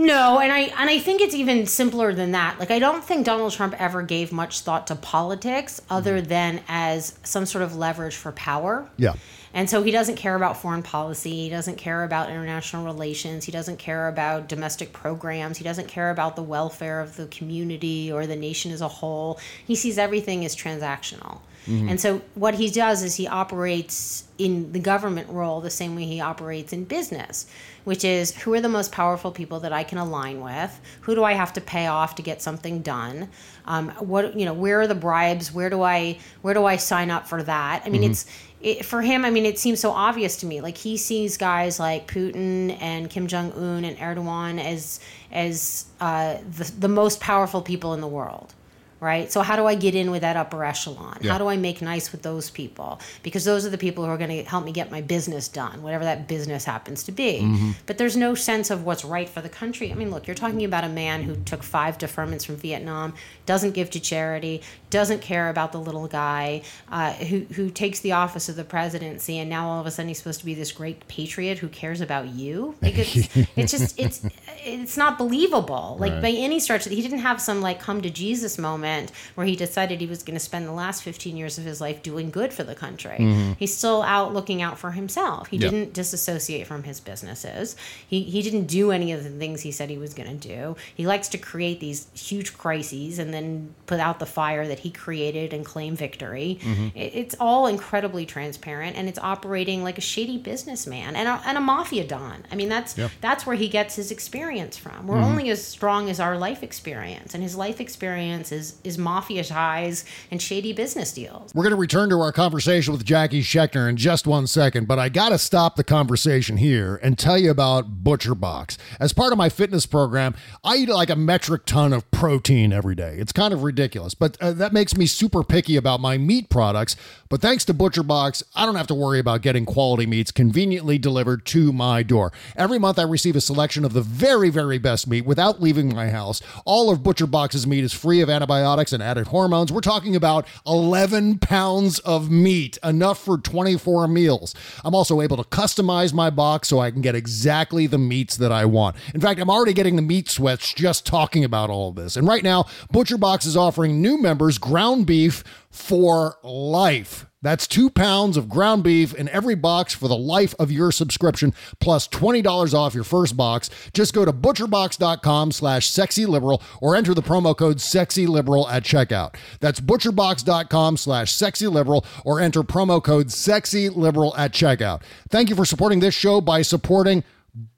[0.00, 2.58] No, and I and I think it's even simpler than that.
[2.58, 6.28] Like I don't think Donald Trump ever gave much thought to politics other mm-hmm.
[6.28, 8.88] than as some sort of leverage for power.
[8.96, 9.12] Yeah.
[9.52, 11.32] And so he doesn't care about foreign policy.
[11.32, 13.44] He doesn't care about international relations.
[13.44, 15.58] He doesn't care about domestic programs.
[15.58, 19.38] He doesn't care about the welfare of the community or the nation as a whole.
[19.66, 21.40] He sees everything as transactional.
[21.66, 26.04] And so what he does is he operates in the government role the same way
[26.04, 27.46] he operates in business,
[27.84, 30.80] which is who are the most powerful people that I can align with?
[31.02, 33.28] Who do I have to pay off to get something done?
[33.66, 35.52] Um, what you know, where are the bribes?
[35.52, 37.82] Where do I where do I sign up for that?
[37.84, 38.26] I mean, it's
[38.62, 40.60] it, for him, I mean, it seems so obvious to me.
[40.60, 46.38] Like he sees guys like Putin and Kim Jong Un and Erdogan as as uh,
[46.56, 48.54] the the most powerful people in the world
[49.00, 49.32] right?
[49.32, 51.18] So how do I get in with that upper echelon?
[51.20, 51.32] Yeah.
[51.32, 53.00] How do I make nice with those people?
[53.22, 55.82] Because those are the people who are going to help me get my business done,
[55.82, 57.40] whatever that business happens to be.
[57.40, 57.70] Mm-hmm.
[57.86, 59.90] But there's no sense of what's right for the country.
[59.90, 63.14] I mean, look, you're talking about a man who took five deferments from Vietnam,
[63.46, 64.60] doesn't give to charity,
[64.90, 69.38] doesn't care about the little guy, uh, who who takes the office of the presidency,
[69.38, 72.00] and now all of a sudden he's supposed to be this great patriot who cares
[72.00, 72.74] about you.
[72.82, 74.26] Like it's, it's just it's
[74.62, 75.96] it's not believable.
[75.98, 76.22] Like Right.
[76.22, 78.89] by any stretch, he didn't have some like come to Jesus moment
[79.36, 82.02] where he decided he was going to spend the last 15 years of his life
[82.02, 83.18] doing good for the country.
[83.58, 85.48] He's still out looking out for himself.
[85.48, 85.70] He Mm-hmm.
[85.70, 87.76] Didn't disassociate from his businesses.
[88.08, 90.76] He he didn't do any of the things he said he was going to do.
[90.94, 94.90] He likes to create these huge crises and then put out the fire that he
[94.90, 96.58] created and claim victory.
[96.62, 96.96] Mm-hmm.
[96.96, 101.58] It, it's all incredibly transparent and it's operating like a shady businessman and a, and
[101.58, 102.44] a mafia don.
[102.50, 103.08] I mean that's Yeah.
[103.20, 105.06] that's where he gets his experience from.
[105.06, 105.24] We're Mm-hmm.
[105.24, 110.04] only as strong as our life experience, and his life experience is is mafia ties
[110.30, 111.54] and shady business deals.
[111.54, 114.98] We're going to return to our conversation with Jacki Schechner in just one second, but
[114.98, 118.78] I got to stop the conversation here and tell you about Butcher Box.
[118.98, 122.94] As part of my fitness program, I eat like a metric ton of protein every
[122.94, 123.16] day.
[123.18, 126.96] It's kind of ridiculous, but uh, that makes me super picky about my meat products.
[127.28, 130.98] But thanks to Butcher Box, I don't have to worry about getting quality meats conveniently
[130.98, 132.32] delivered to my door.
[132.56, 136.10] Every month, I receive a selection of the very, very best meat without leaving my
[136.10, 136.40] house.
[136.64, 139.72] All of Butcher Box's meat is free of antibiotics and added hormones.
[139.72, 144.54] We're talking about 11 pounds of meat, enough for 24 meals.
[144.84, 148.52] I'm also able to customize my box so I can get exactly the meats that
[148.52, 148.96] I want.
[149.14, 152.16] In fact, I'm already getting the meat sweats just talking about all of this.
[152.16, 157.26] And right now, Butcher Box is offering new members ground beef for life.
[157.42, 161.54] That's two pounds of ground beef in every box for the life of your subscription,
[161.78, 163.70] plus $20 off your first box.
[163.94, 169.36] Just go to butcherbox.com slash sexyliberal or enter the promo code sexyliberal at checkout.
[169.60, 175.02] That's butcherbox.com slash sexyliberal or enter promo code sexyliberal at checkout.
[175.30, 177.24] Thank you for supporting this show by supporting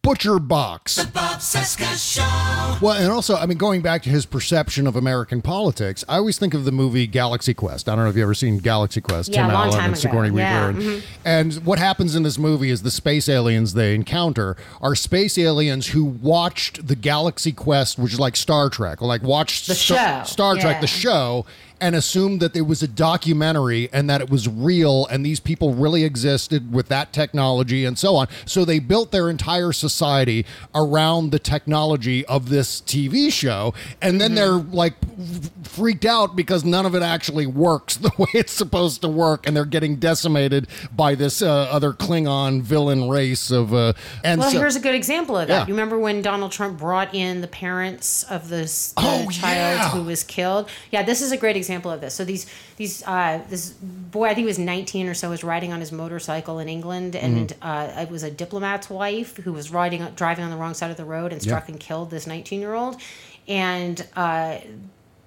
[0.03, 0.97] Butcher Box.
[0.97, 2.79] The Bob Cesca Show.
[2.85, 6.39] Well, and also, I mean, going back to his perception of American politics, I always
[6.39, 7.89] think of the movie Galaxy Quest.
[7.89, 9.33] I don't know if you've ever seen Galaxy Quest.
[9.33, 10.01] Yeah, a long Allen time and ago.
[10.01, 10.81] Sigourney Yeah, Weaver.
[10.81, 11.03] mhm.
[11.25, 15.89] And what happens in this movie is the space aliens they encounter are space aliens
[15.89, 20.25] who watched the Galaxy Quest, which is like Star Trek, or like watched The Star,
[20.25, 20.31] show.
[20.31, 20.81] Star Trek, Yeah.
[20.81, 21.47] the show,
[21.83, 25.75] and assumed that it was a documentary and that it was real and these people
[25.75, 28.29] really existed with that technology and so on.
[28.47, 33.75] So they built their entire society around the technology of this TV show.
[34.01, 34.95] And then they're like
[35.65, 39.45] freaked out because none of it actually works the way it's supposed to work.
[39.45, 43.75] And they're getting decimated by this uh, other Klingon villain race of.
[43.75, 43.93] Uh,
[44.23, 45.55] and Well, so, here's a good example of that.
[45.63, 45.67] Yeah.
[45.67, 49.91] You remember when Donald Trump brought in the parents of this the Oh, child yeah.
[49.91, 50.69] who was killed?
[50.93, 52.15] Yeah, this is a great example of this.
[52.15, 55.73] So these these uh, this boy, I think he was 19 or so, was riding
[55.73, 57.99] on his motorcycle in England, and Mm-hmm.
[57.99, 60.97] uh, it was a diplomat's wife who was riding driving on the wrong side of
[60.97, 61.73] the road and struck Yeah.
[61.73, 63.01] and killed this 19 year old,
[63.49, 64.07] and.
[64.15, 64.59] Uh,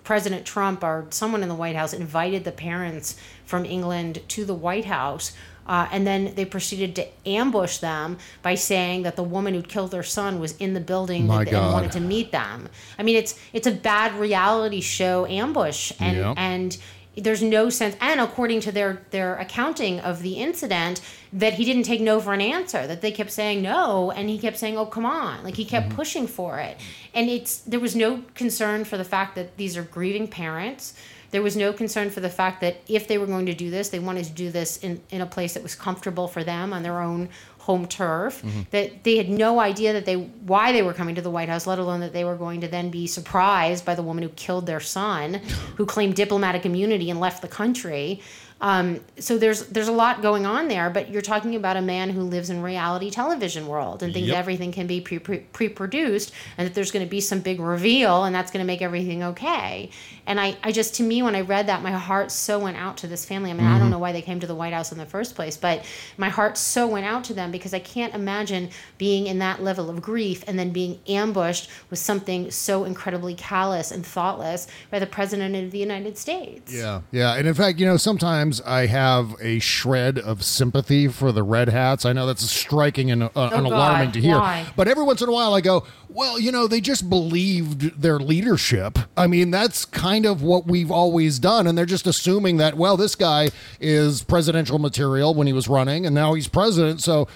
[0.04, 4.54] President Trump or someone in the White House invited the parents from England to the
[4.54, 5.32] White House.
[5.67, 9.91] Uh, and then they proceeded to ambush them by saying that the woman who'd killed
[9.91, 11.73] their son was in the building and God.
[11.73, 12.69] wanted to meet them.
[12.99, 16.34] I mean, it's it's a bad reality show ambush, and Yep.
[16.38, 16.78] and
[17.17, 17.95] there's no sense.
[18.01, 21.01] And according to their their accounting of the incident,
[21.34, 22.86] that he didn't take no for an answer.
[22.86, 25.89] That they kept saying no, and he kept saying, "Oh, come on!" Like he kept
[25.95, 26.78] pushing for it,
[27.13, 30.93] and it's there was no concern for the fact that these are grieving parents.
[31.36, 33.89] There was no concern for the fact that if they were going to do this,
[33.89, 36.82] they wanted to do this in, in a place that was comfortable for them on
[36.82, 38.41] their own home turf.
[38.41, 38.62] Mm-hmm.
[38.71, 41.67] That they had no idea that they why they were coming to the White House,
[41.67, 44.65] let alone that they were going to then be surprised by the woman who killed
[44.65, 45.34] their son,
[45.76, 48.21] who claimed diplomatic immunity and left the country.
[48.62, 52.10] Um, so there's there's a lot going on there, but you're talking about a man
[52.10, 54.38] who lives in reality television world and thinks Yep.
[54.38, 58.24] everything can be pre- pre- pre-produced and that there's going to be some big reveal
[58.24, 59.89] and that's going to make everything okay.
[60.26, 62.96] And I, I just to me when I read that, my heart so went out
[62.98, 63.52] to this family.
[63.52, 65.36] I mean, I don't know why they came to the White House in the first
[65.36, 65.86] place, but
[66.18, 69.89] my heart so went out to them because I can't imagine being in that level
[69.89, 75.06] of grief and then being ambushed with something so incredibly callous and thoughtless by the
[75.08, 76.74] president of the United States.
[76.74, 81.32] Yeah, yeah, and in fact, you know, sometimes I have a shred of sympathy for
[81.32, 82.06] the red hats.
[82.06, 84.66] I know that's striking and uh, and alarming God, to hear, why?
[84.76, 88.20] but every once in a while I go, well, you know, they just believed their
[88.20, 89.00] leadership.
[89.18, 92.98] I mean, that's kind of what we've always done, and they're just assuming that well,
[92.98, 97.28] this guy is presidential material when he was running, and now he's president, so.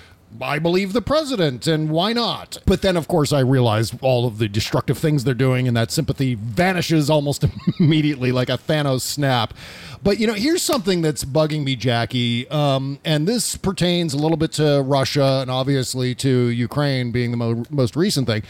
[0.42, 2.60] I believe the president, and why not?
[2.66, 5.92] But then, of course, I realize all of the destructive things they're doing, and that
[5.92, 7.46] sympathy vanishes almost
[7.80, 9.56] immediately like a Thanos snap.
[10.02, 14.38] But, you know, here's something that's bugging me, Jacki, um, and this pertains a little
[14.38, 18.44] bit to Russia and obviously to Ukraine being the mo- most recent thing.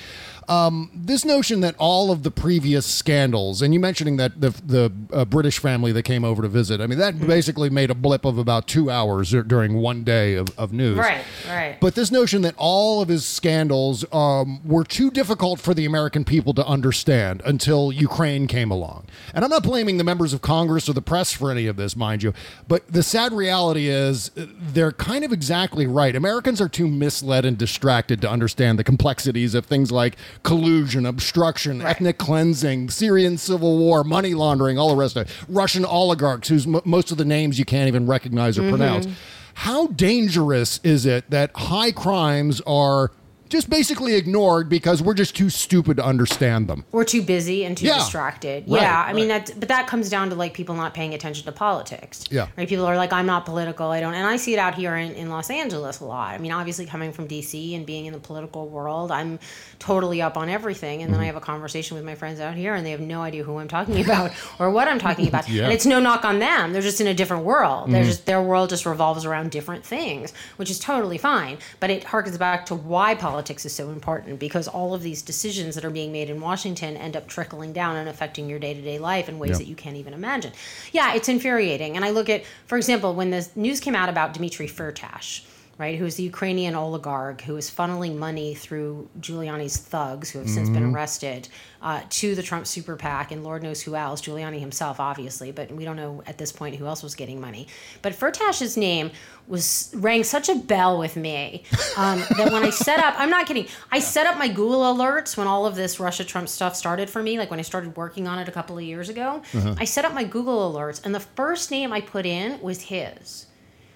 [0.49, 4.91] Um, this notion that all of the previous scandals, and you mentioning that the the
[5.13, 8.25] uh, British family that came over to visit, I mean, that basically made a blip
[8.25, 10.97] of about two hours during one day of, of news.
[10.97, 11.77] Right, right.
[11.79, 16.25] But this notion that all of his scandals um, were too difficult for the American
[16.25, 19.05] people to understand until Ukraine came along.
[19.35, 21.95] And I'm not blaming the members of Congress or the press for any of this,
[21.95, 22.33] mind you.
[22.67, 26.15] But the sad reality is uh, they're kind of exactly right.
[26.15, 31.82] Americans are too misled and distracted to understand the complexities of things like collusion, obstruction,
[31.82, 35.36] ethnic cleansing, Syrian civil war, money laundering, all the rest of it.
[35.47, 39.06] Russian oligarchs, whose m- most of the names you can't even recognize or pronounce.
[39.06, 39.15] Mm-hmm.
[39.56, 43.12] How dangerous is it that high crimes are
[43.49, 46.85] just basically ignored because we're just too stupid to understand them?
[46.91, 47.95] We're too busy and too Yeah.
[47.95, 48.65] distracted.
[48.67, 49.45] Right, yeah, I mean right.
[49.45, 52.23] that, but that comes down to like people not paying attention to politics.
[52.29, 52.47] Yeah.
[52.57, 52.67] right.
[52.67, 53.89] People are like, I'm not political.
[53.89, 56.33] I don't, and I see it out here in, in Los Angeles a lot.
[56.33, 59.39] I mean, obviously coming from DC and being in the political world, I'm
[59.79, 61.01] totally up on everything.
[61.01, 61.35] And then I Mm-hmm.
[61.35, 63.67] have a conversation with my friends out here, and they have no idea who I'm
[63.67, 65.39] talking about or what I'm talking about.
[65.49, 65.55] Yeah.
[65.55, 65.63] Mm-hmm.
[65.65, 66.73] And it's no knock on them.
[66.73, 67.91] They're just in a different world.
[67.91, 71.57] They're just their world just revolves around different things, which is totally fine.
[71.79, 75.75] But it harkens back to why politics is so important because all of these decisions
[75.75, 78.82] that are being made in Washington end up trickling down and affecting your day to
[78.82, 79.58] day life in ways Yeah.
[79.60, 80.52] that you can't even imagine.
[80.91, 81.95] Yeah, it's infuriating.
[81.95, 85.41] And I look at, for example, when the news came out about Dmitry Firtash.
[85.79, 90.69] Right, who's the Ukrainian oligarch who is funneling money through Giuliani's thugs, who have since
[90.69, 91.47] been arrested,
[91.81, 95.71] uh, to the Trump super PAC, and Lord knows who else, Giuliani himself, obviously, but
[95.71, 97.65] we don't know at this point who else was getting money.
[98.01, 99.11] But Firtash's name
[99.47, 101.63] was rang such a bell with me
[101.95, 105.37] um, that when I set up, I'm not kidding, I set up my Google alerts
[105.37, 108.27] when all of this Russia Trump stuff started for me, like when I started working
[108.27, 109.41] on it a couple of years ago.
[109.79, 113.45] I set up my Google alerts, and the first name I put in was his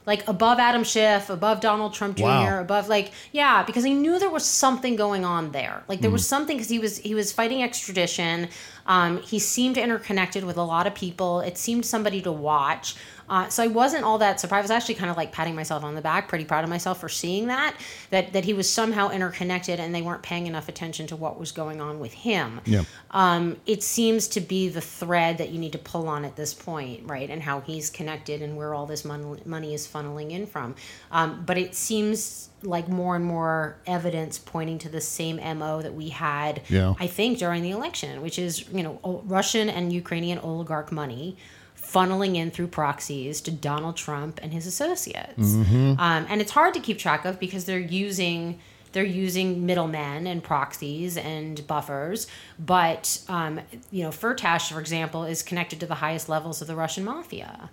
[0.06, 2.62] like above Adam Schiff, above Donald Trump Jr., Wow.
[2.62, 5.84] above like yeah, because he knew there was something going on there.
[5.88, 6.14] Like there Hmm.
[6.14, 8.50] was something because he was he was fighting extradition.
[8.86, 11.40] Um, he seemed interconnected with a lot of people.
[11.42, 12.96] It seemed somebody to watch.
[13.30, 14.60] Uh, so I wasn't all that surprised.
[14.60, 17.00] I was actually kind of like patting myself on the back, pretty proud of myself
[17.00, 17.74] for seeing that
[18.10, 21.54] that that he was somehow interconnected and they weren't paying enough attention to what was
[21.54, 22.84] going on with him Yeah.
[23.12, 26.54] um, it seems to be the thread that you need to pull on at this
[26.54, 27.30] point, right?
[27.30, 30.76] And how he's connected and where all this mon- money is funneling in from.
[31.10, 35.94] Um, but it seems like more and more evidence pointing to the same MO that
[35.94, 36.94] we had, Yeah.
[37.00, 41.38] I think, during the election, which is, you know, Russian and Ukrainian oligarch money
[41.78, 45.38] funneling in through proxies to Donald Trump and his associates.
[45.38, 45.98] Um,
[46.30, 48.60] and it's hard to keep track of because they're using
[48.94, 52.28] they're using middlemen and proxies and buffers.
[52.60, 53.60] But um,
[53.92, 57.70] you know, Firtash, for example, is connected to the highest levels of the Russian mafia.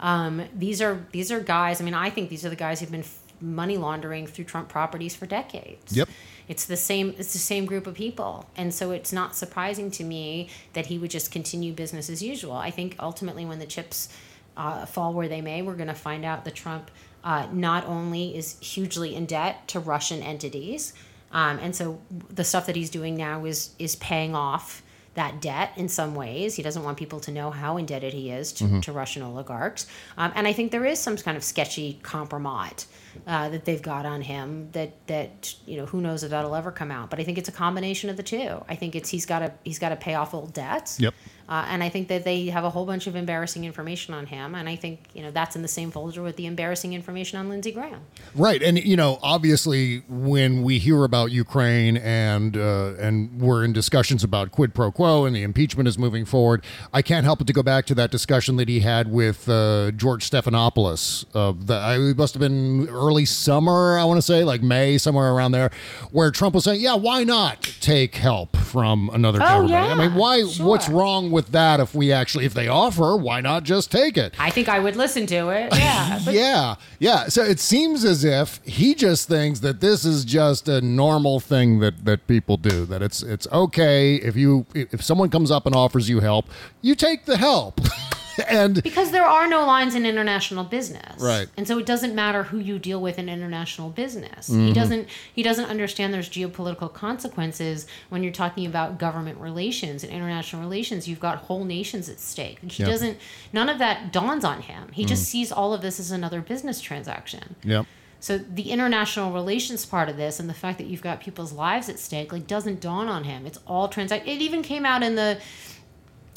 [0.00, 1.80] Um, these are these are guys.
[1.80, 3.04] I mean, I think these are the guys who've been
[3.42, 5.96] money laundering through Trump properties for decades.
[5.96, 6.08] Yep.
[6.48, 7.14] It's the same.
[7.18, 10.98] It's the same group of people, and so it's not surprising to me that he
[10.98, 12.52] would just continue business as usual.
[12.52, 14.08] I think ultimately, when the chips
[14.56, 16.90] uh, fall where they may, we're going to find out that Trump
[17.22, 20.92] uh, not only is hugely in debt to Russian entities,
[21.30, 24.82] um, and so the stuff that he's doing now is is paying off
[25.14, 26.56] that debt in some ways.
[26.56, 29.86] He doesn't want people to know how indebted he is to, to Russian oligarchs.
[30.16, 32.86] Um, and I think there is some kind of sketchy compromise
[33.26, 36.70] uh, that they've got on him that, that, you know, who knows if that'll ever
[36.70, 37.10] come out.
[37.10, 38.62] But I think it's a combination of the two.
[38.68, 41.00] I think it's he's got to he's got to pay off old debts.
[41.00, 41.14] Yep.
[41.48, 44.54] Uh, and I think that they have a whole bunch of embarrassing information on him.
[44.54, 47.48] And I think, you know, that's in the same folder with the embarrassing information on
[47.48, 48.00] Lindsey Graham.
[48.34, 53.72] Right, and you know, obviously, when we hear about Ukraine and uh, and we're in
[53.72, 57.46] discussions about quid pro quo and the impeachment is moving forward, I can't help but
[57.48, 61.24] to go back to that discussion that he had with uh, George Stephanopoulos.
[61.34, 64.98] Of the, I, it must have been early summer, I want to say, like May,
[64.98, 65.70] somewhere around there,
[66.12, 69.74] where Trump was saying, "Yeah, why not take help from another government?
[69.74, 70.46] I mean, why?
[70.46, 70.66] sure.
[70.66, 71.80] What's wrong with that?
[71.80, 74.94] If we actually, if they offer, why not just take it?" I think I would
[74.96, 75.72] listen to it.
[75.82, 76.18] Yeah.
[76.30, 77.28] Yeah, yeah.
[77.28, 81.80] So it seems as if he just thinks that this is just a normal thing
[81.80, 82.86] that that people do.
[82.86, 86.46] That it's it's okay if you if someone comes up and offers you help,
[86.82, 87.80] you take the help.
[88.48, 91.20] and Because there are no lines in international business.
[91.20, 91.48] Right.
[91.56, 94.48] And so it doesn't matter who you deal with in international business.
[94.48, 94.66] Mm-hmm.
[94.68, 100.12] He doesn't he doesn't understand there's geopolitical consequences when you're talking about government relations and
[100.12, 101.06] international relations.
[101.08, 102.58] You've got whole nations at stake.
[102.60, 102.88] He Yep.
[102.88, 102.92] Mm.
[102.92, 103.18] doesn't
[103.52, 104.90] none of that dawns on him.
[104.92, 107.56] He just sees all of this as another business transaction.
[107.62, 107.86] yep.
[108.20, 111.88] So the international relations part of this and the fact that you've got people's lives
[111.88, 113.46] at stake like doesn't dawn on him.
[113.46, 114.28] It's all transact.
[114.28, 115.40] It even came out in the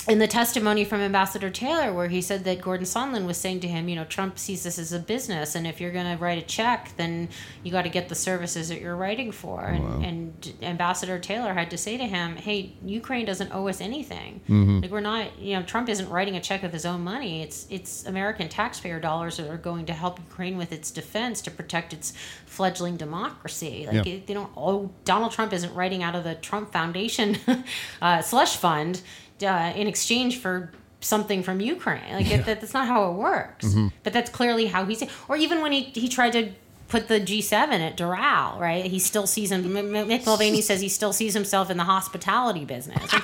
[0.07, 3.67] in the testimony from Ambassador Taylor, where he said that Gordon Sondland was saying to
[3.67, 6.37] him, you know, Trump sees this as a business, and if you're going to write
[6.37, 7.29] a check, then
[7.63, 9.61] you got to get the services that you're writing for.
[9.61, 14.41] And, and Ambassador Taylor had to say to him, hey, Ukraine doesn't owe us anything.
[14.81, 17.41] Like we're not, you know, Trump isn't writing a check of his own money.
[17.41, 21.51] It's it's American taxpayer dollars that are going to help Ukraine with its defense to
[21.51, 22.13] protect its
[22.45, 23.85] fledgling democracy.
[23.87, 24.13] Like Yeah.
[24.13, 24.51] it, they don't.
[24.55, 27.37] Oh, Donald Trump isn't writing out of the Trump Foundation
[28.01, 29.01] uh, slush fund
[29.41, 30.71] uh, in exchange for
[31.01, 32.13] something from Ukraine.
[32.13, 33.67] Like it, that, that's not how it works.
[33.67, 33.87] Mm-hmm.
[34.03, 35.03] But that's clearly how he's.
[35.27, 36.51] Or even when he he tried to
[36.87, 38.85] put the G7 at Doral, right?
[38.85, 39.63] He still sees him.
[39.63, 43.11] Mick Mulvaney says he still sees himself in the hospitality business.
[43.11, 43.23] Like,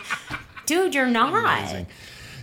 [0.66, 1.32] dude, you're not.
[1.74, 1.88] Like,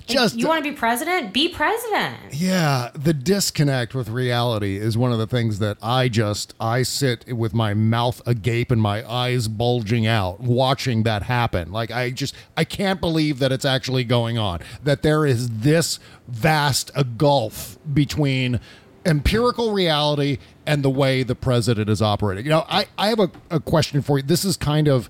[0.09, 1.33] Just you want to be president?
[1.33, 2.17] Be president.
[2.33, 7.33] Yeah, the disconnect with reality is one of the things that I just I sit
[7.33, 11.71] with my mouth agape and my eyes bulging out watching that happen.
[11.73, 14.61] Like I just I can't believe that it's actually going on.
[14.83, 18.61] That there is this vast a gulf between
[19.05, 22.45] empirical reality and the way the president is operating.
[22.45, 24.23] You know, I, I have a, a question for you.
[24.23, 25.09] This is kind of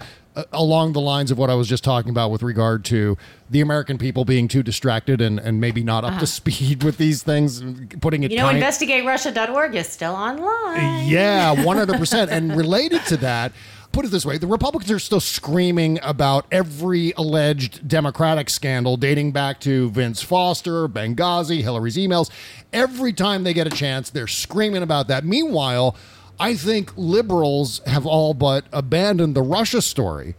[0.52, 3.16] along the lines of what I was just talking about with regard to
[3.50, 7.22] the American people being too distracted and, and maybe not up to speed with these
[7.22, 7.62] things,
[8.00, 8.48] putting it Uh-huh.
[8.50, 11.08] You know, tiny- investigaterussia.org is still online.
[11.08, 12.28] yeah, 100%.
[12.28, 13.52] and related to that,
[13.90, 19.32] put it this way the Republicans are still screaming about every alleged Democratic scandal dating
[19.32, 22.30] back to Vince Foster, Benghazi, Hillary's emails.
[22.72, 25.24] Every time they get a chance, they're screaming about that.
[25.24, 25.96] Meanwhile,
[26.40, 30.34] I think liberals have all but abandoned the Russia story.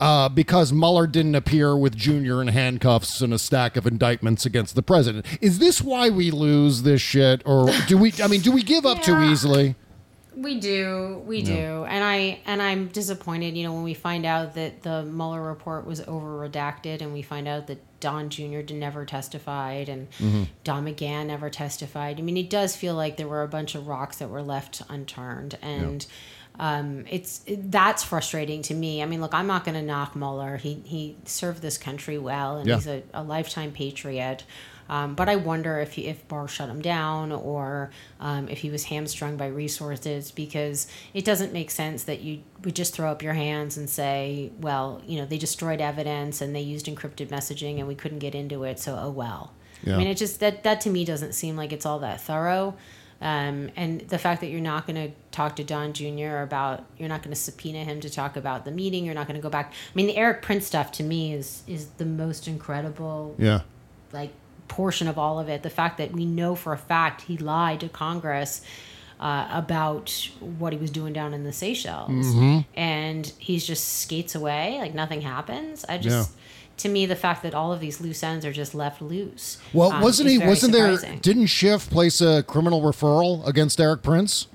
[0.00, 4.74] Uh, because Mueller didn't appear with Junior in handcuffs and a stack of indictments against
[4.74, 5.24] the president.
[5.40, 8.12] Is this why we lose this shit, or do we?
[8.20, 9.76] I mean, do we give up too easily?
[10.34, 13.56] We do, we do, and I and I'm disappointed.
[13.56, 17.22] You know, when we find out that the Mueller report was over redacted, and we
[17.22, 18.60] find out that Don Jr.
[18.74, 20.08] never testified, and
[20.64, 22.18] Don McGahn never testified.
[22.18, 24.82] I mean, it does feel like there were a bunch of rocks that were left
[24.90, 26.04] unturned, and
[26.58, 29.02] um, it's that's frustrating to me.
[29.02, 30.58] I mean, look, I'm not going to knock Mueller.
[30.58, 32.74] He he served this country well, and Yeah.
[32.74, 34.44] he's a, a lifetime patriot.
[34.92, 37.90] Um, but I wonder if he, if Barr shut him down or
[38.20, 42.76] um, if he was hamstrung by resources because it doesn't make sense that you would
[42.76, 46.60] just throw up your hands and say, well, you know, they destroyed evidence and they
[46.60, 49.52] used encrypted messaging and we couldn't get into it, so oh well.
[49.82, 49.94] Yeah.
[49.94, 52.74] I mean, it just that that to me doesn't seem like it's all that thorough.
[53.22, 56.38] Um, and the fact that you're not going to talk to Don Jr.
[56.38, 59.04] about, you're not going to subpoena him to talk about the meeting.
[59.04, 59.72] You're not going to go back.
[59.72, 63.60] I mean, the Erik Prince stuff to me is is the most incredible Yeah.
[64.12, 64.32] like
[64.68, 65.62] portion of all of it.
[65.62, 68.62] The fact that we know for a fact he lied to Congress
[69.20, 72.60] uh, about what he was doing down in the Seychelles, Mm-hmm.
[72.78, 75.84] and he's just skates away like nothing happens.
[75.88, 76.32] I just.
[76.78, 79.58] To me, the fact that all of these loose ends are just left loose.
[79.74, 80.38] Well, um, wasn't he?
[80.38, 80.96] Wasn't there?
[81.20, 84.46] Didn't Schiff place a criminal referral against Erik Prince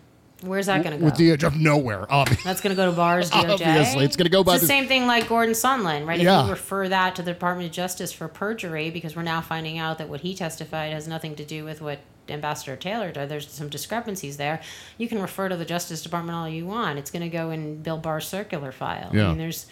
[0.41, 1.05] Where's that going to go?
[1.05, 2.05] with the edge of nowhere?
[2.11, 2.43] Obviously.
[2.43, 3.51] That's going to go to Barr's, DOJ.
[3.53, 6.19] Obviously, it's gonna go by It's the the- same thing like Gordon Sondland, right?
[6.19, 6.43] If Yeah.
[6.45, 9.97] you refer that to the Department of Justice for perjury, because we're now finding out
[9.97, 13.29] that what he testified has nothing to do with what Ambassador Taylor did.
[13.29, 14.61] There's some discrepancies there.
[14.97, 16.99] You can refer to the Justice Department all you want.
[16.99, 19.09] It's going to go in Bill Barr's circular file.
[19.13, 19.25] Yeah.
[19.25, 19.65] I mean, there's.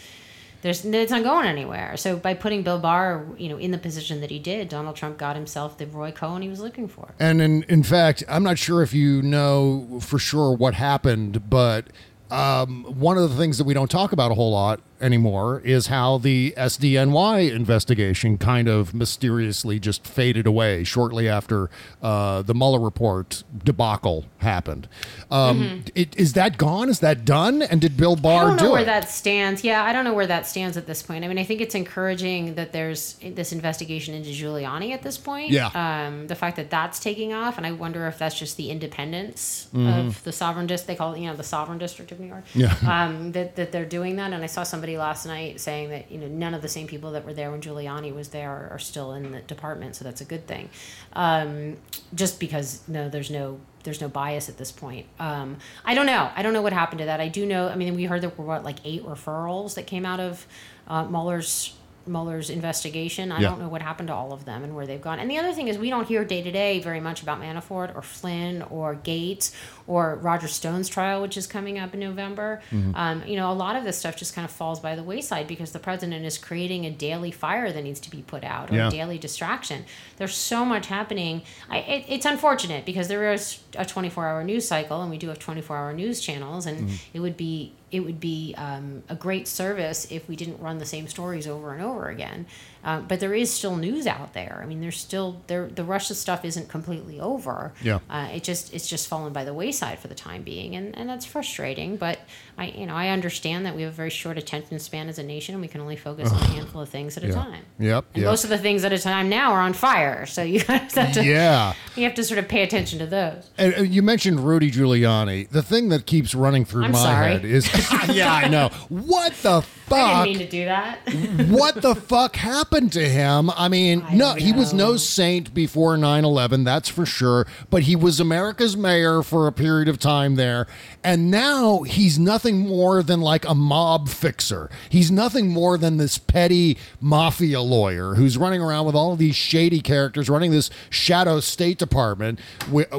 [0.66, 1.96] There's, it's not going anywhere.
[1.96, 5.20] So by putting Bill Barr, you know, in the position that he did, Donald Trump
[5.20, 7.14] got himself the Roy Cohn he was looking for.
[7.20, 11.86] And in in fact, I'm not sure if you know for sure what happened, but
[12.32, 15.88] um, one of the things that we don't talk about a whole lot anymore is
[15.88, 21.70] how the SDNY investigation kind of mysteriously just faded away shortly after
[22.02, 24.88] uh, the Mueller report debacle happened.
[25.32, 26.90] Um, it, is that gone?
[26.90, 27.62] Is that done?
[27.62, 28.46] And did Bill Barr Mm-hmm.
[28.46, 28.86] I don't know do where it?
[28.86, 29.64] that stands.
[29.64, 31.24] Yeah, I don't know where that stands at this point.
[31.24, 35.52] I mean, I think it's encouraging that there's this investigation into Giuliani at this point.
[35.52, 35.68] Yeah.
[35.74, 39.68] Um, the fact that that's taking off, and I wonder if that's just the independence
[39.74, 40.08] Mm-hmm.
[40.08, 40.88] of the sovereign district.
[40.88, 42.44] They call it, you know, the sovereign district of New York.
[42.54, 42.74] Yeah.
[42.88, 46.18] Um, that that they're doing that, and I saw somebody last night saying that you
[46.18, 48.80] know none of the same people that were there when Giuliani was there are, are
[48.80, 50.70] still in the department, so that's a good thing.
[51.14, 51.78] Um,
[52.14, 55.06] just because no, there's no there's no bias at this point.
[55.20, 56.30] Um, I don't know.
[56.36, 57.20] I don't know what happened to that.
[57.20, 57.68] I do know.
[57.70, 60.46] I mean, we heard there were what like eight referrals that came out of
[60.88, 61.76] uh, Mueller's
[62.08, 63.32] Mueller's investigation.
[63.32, 63.50] I Yeah.
[63.50, 65.20] don't know what happened to all of them and where they've gone.
[65.20, 67.96] And the other thing is, we don't hear day to day very much about Manafort
[67.96, 69.52] or Flynn or Gates
[69.88, 72.62] or Roger Stone's trial, which is coming up in November.
[72.72, 72.96] Mm-hmm.
[72.96, 75.48] Um, you know, a lot of this stuff just kind of falls by the wayside
[75.48, 78.76] because the president is creating a daily fire that needs to be put out or
[78.76, 78.88] Yeah.
[78.88, 79.86] a daily distraction.
[80.18, 81.42] There's so much happening.
[81.70, 85.28] I, it, it's unfortunate because there is a 24 hour news cycle and we do
[85.30, 86.96] have 24 hour news channels, and Mm-hmm.
[87.14, 90.86] it would be it would be um, a great service if we didn't run the
[90.86, 92.46] same stories over and over again.
[92.86, 94.62] Um, but there is still news out there.
[94.64, 95.68] I mean, there's still there.
[95.68, 97.74] The Russia stuff isn't completely over.
[97.82, 98.00] Yeah.
[98.10, 101.10] Uh, it just it's just fallen by the wayside for the time being, and, and
[101.10, 101.98] that's frustrating.
[101.98, 102.20] But
[102.58, 105.24] I you know I understand that we have a very short attention span as a
[105.24, 107.66] nation, and we can only focus on a handful of things at a time.
[107.80, 108.30] Yep, And yep.
[108.30, 111.26] most of the things at a time now are on fire, so you have to
[111.26, 111.74] Yeah.
[111.96, 113.50] you have to sort of pay attention to those.
[113.58, 115.50] And you mentioned Rudy Giuliani.
[115.50, 117.32] The thing that keeps running through I'm my sorry.
[117.32, 117.68] head is,
[118.16, 118.70] yeah, I know.
[118.90, 121.00] What the I didn't mean to do that.
[121.50, 123.50] what the fuck happened to him?
[123.52, 127.46] I mean, I no, he was no saint before 9 11, that's for sure.
[127.70, 130.68] But he was America's mayor for a period of time there.
[131.04, 134.70] And now he's nothing more than like a mob fixer.
[134.90, 139.36] He's nothing more than this petty mafia lawyer who's running around with all of these
[139.36, 142.40] shady characters, running this shadow State Department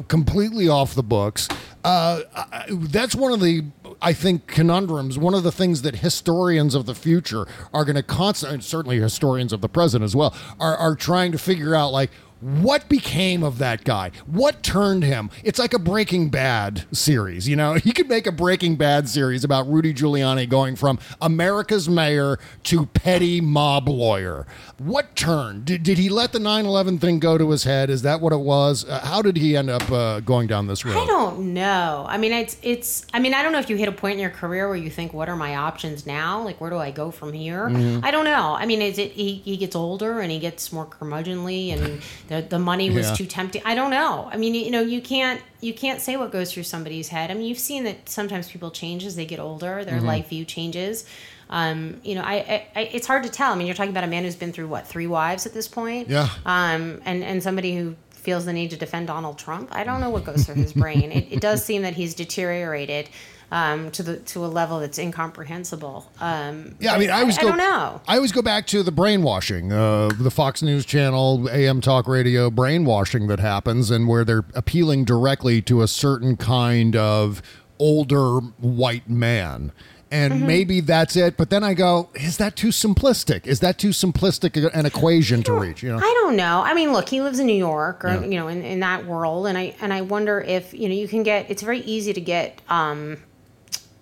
[0.09, 1.49] completely off the books.
[1.87, 2.23] Uh,
[2.69, 3.65] that's one of the,
[4.03, 5.19] I think, conundrums.
[5.19, 9.53] One of the things that historians of the future are going to constantly, certainly historians
[9.53, 12.11] of the present as well, are, are trying to figure out like,
[12.47, 14.13] what became of that guy?
[14.25, 15.31] What turned him?
[15.43, 17.77] It's like a Breaking Bad series, you know?
[17.87, 22.87] You could make a Breaking Bad series about Rudy Giuliani going from America's mayor to
[22.87, 24.45] petty mob lawyer.
[24.79, 25.65] What turned?
[25.67, 27.89] Did, did he let the 9 11 thing go to his head?
[27.91, 28.85] Is that what it was?
[28.85, 30.97] Uh, how did he end up uh, going down this road?
[30.97, 32.05] I don't know.
[32.09, 33.07] I mean, it's it's.
[33.15, 34.91] I mean, I don't know if you hit a point in your career where you
[34.91, 36.43] think, "What are my options now?
[36.43, 38.05] Like, where do I go from here?" Mm-hmm.
[38.05, 38.57] I don't know.
[38.59, 42.03] I mean, is it he, he gets older and he gets more curmudgeonly and
[42.43, 43.15] the the money was Yeah.
[43.15, 43.63] too tempting?
[43.65, 44.29] I don't know.
[44.33, 47.31] I mean, you know, you can't you can't say what goes through somebody's head.
[47.31, 49.85] I mean, you've seen that sometimes people change as they get older.
[49.85, 50.07] Their Mm-hmm.
[50.07, 51.05] life view changes.
[51.49, 53.53] Um, you know, I, I, it's hard to tell.
[53.53, 55.69] I mean, you're talking about a man who's been through what three wives at this
[55.69, 56.09] point.
[56.09, 56.29] Yeah.
[56.45, 59.69] Um, and and somebody who feels the need to defend Donald Trump.
[59.71, 61.13] I don't know what goes through his brain.
[61.13, 63.09] It, it does seem that he's deteriorated
[63.53, 66.11] um, to the to a level that's incomprehensible.
[66.21, 67.49] Um, Yeah, I mean, I always I, go.
[67.49, 68.01] don't know.
[68.09, 72.51] I always go back to the brainwashing, uh, the Fox News Channel, AM Talk Radio
[72.51, 77.43] brainwashing that happens, and where they're appealing directly to a certain kind of
[77.79, 79.73] older white man.
[80.09, 80.47] And Mm-hmm.
[80.47, 83.45] maybe that's it, but then I go, is that too simplistic?
[83.45, 85.83] Is that too simplistic an equation to reach?
[85.83, 86.63] You know, I don't know.
[86.65, 88.21] I mean, look, he lives in New York, or Yeah.
[88.23, 91.09] you know, in, in that world, and I and I wonder if you know you
[91.09, 91.51] can get.
[91.51, 93.17] It's very easy to get um,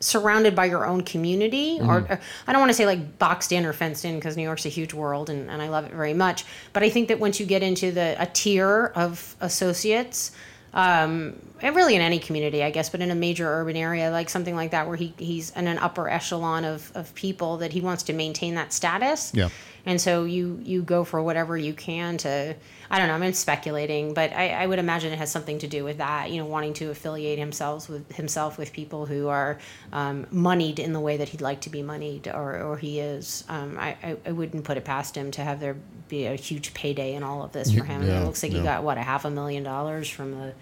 [0.04, 3.64] surrounded by your own community, or, or I don't want to say like boxed in
[3.64, 6.14] or fenced in because New York's a huge world, and, and I love it very
[6.14, 6.44] much.
[6.72, 10.32] But I think that once you get into the a tier of associates.
[10.74, 14.28] Um, and really in any community, I guess, but in a major urban area, like
[14.28, 17.80] something like that, where he, he's in an upper echelon of, of people that he
[17.80, 19.30] wants to maintain that status.
[19.32, 19.50] Yeah.
[19.86, 22.54] And so you you go for whatever you can to
[22.90, 25.84] I don't know, I'm speculating, but I, I would imagine it has something to do
[25.84, 29.58] with that, you know, wanting to affiliate himself with himself with people who are
[29.92, 33.44] um, moneyed in the way that he'd like to be moneyed or, or he is.
[33.48, 35.76] Um, I, I, I wouldn't put it past him to have there
[36.08, 38.02] be a huge payday in all of this for him.
[38.02, 38.58] yeah, it looks like yeah.
[38.58, 40.54] he got what, a half a million dollars from the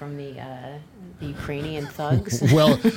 [0.00, 0.78] from the uh,
[1.20, 2.40] the Ukrainian thugs.
[2.54, 2.90] well, g-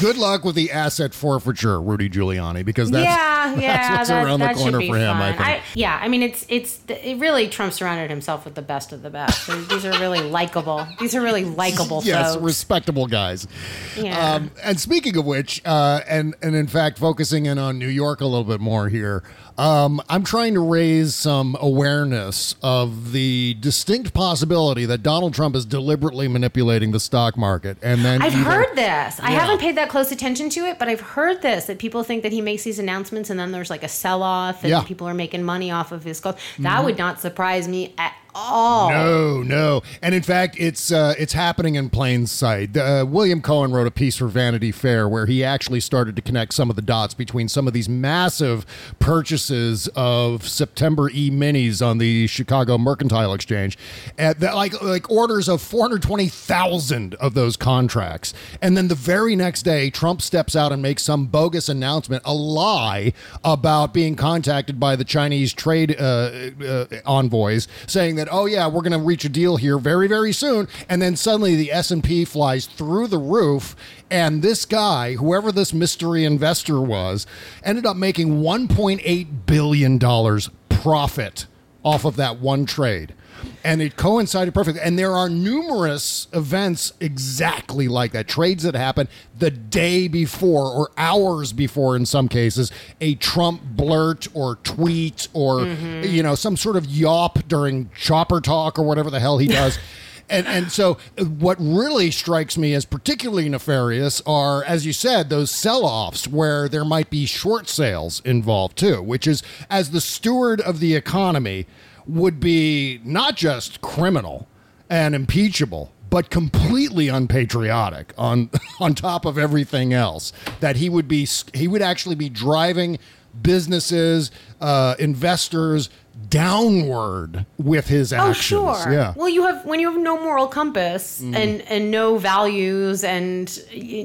[0.00, 4.24] good luck with the asset forfeiture, Rudy Giuliani, because that's yeah, yeah, that's what's that,
[4.24, 5.18] around that the corner for him.
[5.18, 5.62] I think.
[5.74, 9.10] yeah, I mean, it's it's it really Trump surrounded himself with the best of the
[9.10, 9.46] best.
[9.68, 10.88] These are really likable.
[10.98, 12.42] These are really likable yes, folks.
[12.42, 13.46] respectable guys.
[13.94, 14.36] Yeah.
[14.36, 18.22] Um, and speaking of which, uh, and and in fact, focusing in on New York
[18.22, 19.22] a little bit more here,
[19.58, 25.64] um, I'm trying to raise some awareness of the distinct possibility that Donald Trump is
[25.64, 29.18] deliberately manipulating the stock market, and then I've either- heard this.
[29.20, 32.22] I haven't paid that close attention to it, but I've heard this that people think
[32.22, 34.78] that he makes these announcements and then there's like a sell off and Yeah.
[34.78, 34.86] Mm-hmm.
[34.88, 36.36] people are making money off of his calls.
[36.58, 38.90] That would not surprise me at all.
[38.90, 42.76] No, no, and in fact, it's uh, it's happening in plain sight.
[42.76, 46.52] Uh, William Cohan wrote a piece for Vanity Fair where he actually started to connect
[46.52, 48.66] some of the dots between some of these massive
[48.98, 53.78] purchases of September E minis on the Chicago Mercantile Exchange,
[54.18, 58.88] at that, like like orders of four hundred twenty thousand of those contracts, and then
[58.88, 63.12] the very next day, Trump steps out and makes some bogus announcement, a lie
[63.44, 68.82] about being contacted by the Chinese trade uh, uh, envoys, saying that "Oh yeah, we're
[68.82, 72.02] going to reach a deal here very very soon," and then suddenly the S and
[72.02, 73.76] P flies through the roof,
[74.10, 77.26] and this guy, whoever this mystery investor was,
[77.62, 81.46] ended up making 1.8 billion dollars profit
[81.86, 83.14] off of that one trade.
[83.62, 84.82] And it coincided perfectly.
[84.82, 88.26] And there are numerous events exactly like that.
[88.26, 89.08] Trades that happen
[89.38, 95.60] the day before or hours before, in some cases, a Trump blurt or tweet or,
[95.60, 96.02] mm-hmm.
[96.02, 99.78] you know, some sort of yawp during chopper talk or whatever the hell he does.
[100.28, 105.50] And, and so, what really strikes me as particularly nefarious are, as you said, those
[105.50, 110.60] sell offs where there might be short sales involved too, which is, as the steward
[110.60, 111.66] of the economy,
[112.06, 114.48] would be not just criminal
[114.90, 118.50] and impeachable, but completely unpatriotic on
[118.80, 120.32] on top of everything else.
[120.60, 122.98] That he would be he would actually be driving
[123.42, 124.30] businesses,
[124.60, 125.88] uh, investors
[126.28, 128.36] downward with his actions.
[128.60, 128.92] Oh, sure.
[128.92, 129.12] Yeah.
[129.16, 131.36] Well, you have when you have no moral compass Mm.
[131.36, 133.50] and and no values and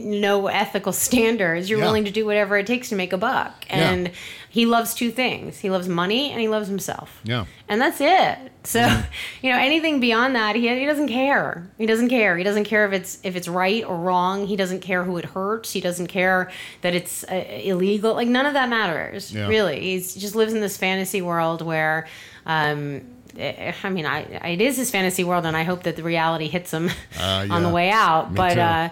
[0.06, 1.86] no ethical standards, you're Yeah.
[1.86, 3.66] willing to do whatever it takes to make a buck.
[3.70, 3.90] Yeah.
[3.92, 4.12] And
[4.50, 7.22] he loves two things: he loves money and he loves himself.
[7.24, 7.46] Yeah.
[7.70, 8.38] And that's it.
[8.64, 8.80] So,
[9.42, 11.68] you know, anything beyond that, he, he doesn't care.
[11.78, 12.38] He doesn't care.
[12.38, 14.46] He doesn't care if it's if it's right or wrong.
[14.48, 15.72] He doesn't care who it hurts.
[15.74, 16.52] He doesn't care
[16.82, 18.14] that it's uh, illegal.
[18.14, 19.34] Like none of that matters.
[19.34, 19.48] Yeah.
[19.48, 22.08] Really, he's, he just lives in this fantasy world where.
[22.46, 23.02] Um,
[23.38, 26.48] eh, I mean, I, it is his fantasy world, and I hope that the reality
[26.48, 26.90] hits him
[27.20, 28.32] on the Uh, way out.
[28.32, 28.90] Me but uh,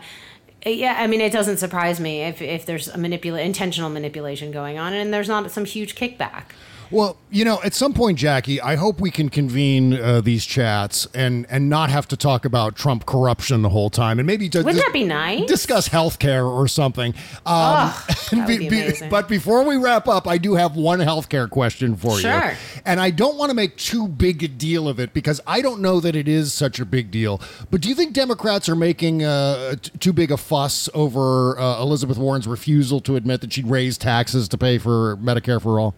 [0.66, 4.78] yeah, I mean, it doesn't surprise me if, if there's a manipula- intentional manipulation going
[4.78, 6.44] on, and there's not some huge kickback.
[6.92, 11.08] Well, you know, at some point, Jacki, I hope we can convene uh, these chats
[11.14, 14.60] and and not have to talk about Trump corruption the whole time, and maybe to
[14.60, 15.46] Wouldn't dis- that be nice?
[15.48, 17.14] discuss healthcare or something.
[17.46, 19.10] Um, Ugh, that would be amazing.
[19.10, 22.54] but before we wrap up, I do have one healthcare question for you, Sure.
[22.86, 25.82] and I don't want to make too big a deal of it because I don't
[25.82, 27.40] know that it is such a big deal.
[27.70, 31.80] But do you think Democrats are making uh, t- too big a fuss over uh,
[31.82, 35.94] Elizabeth Warren's refusal to admit that she'd raise taxes to pay for Medicare for all?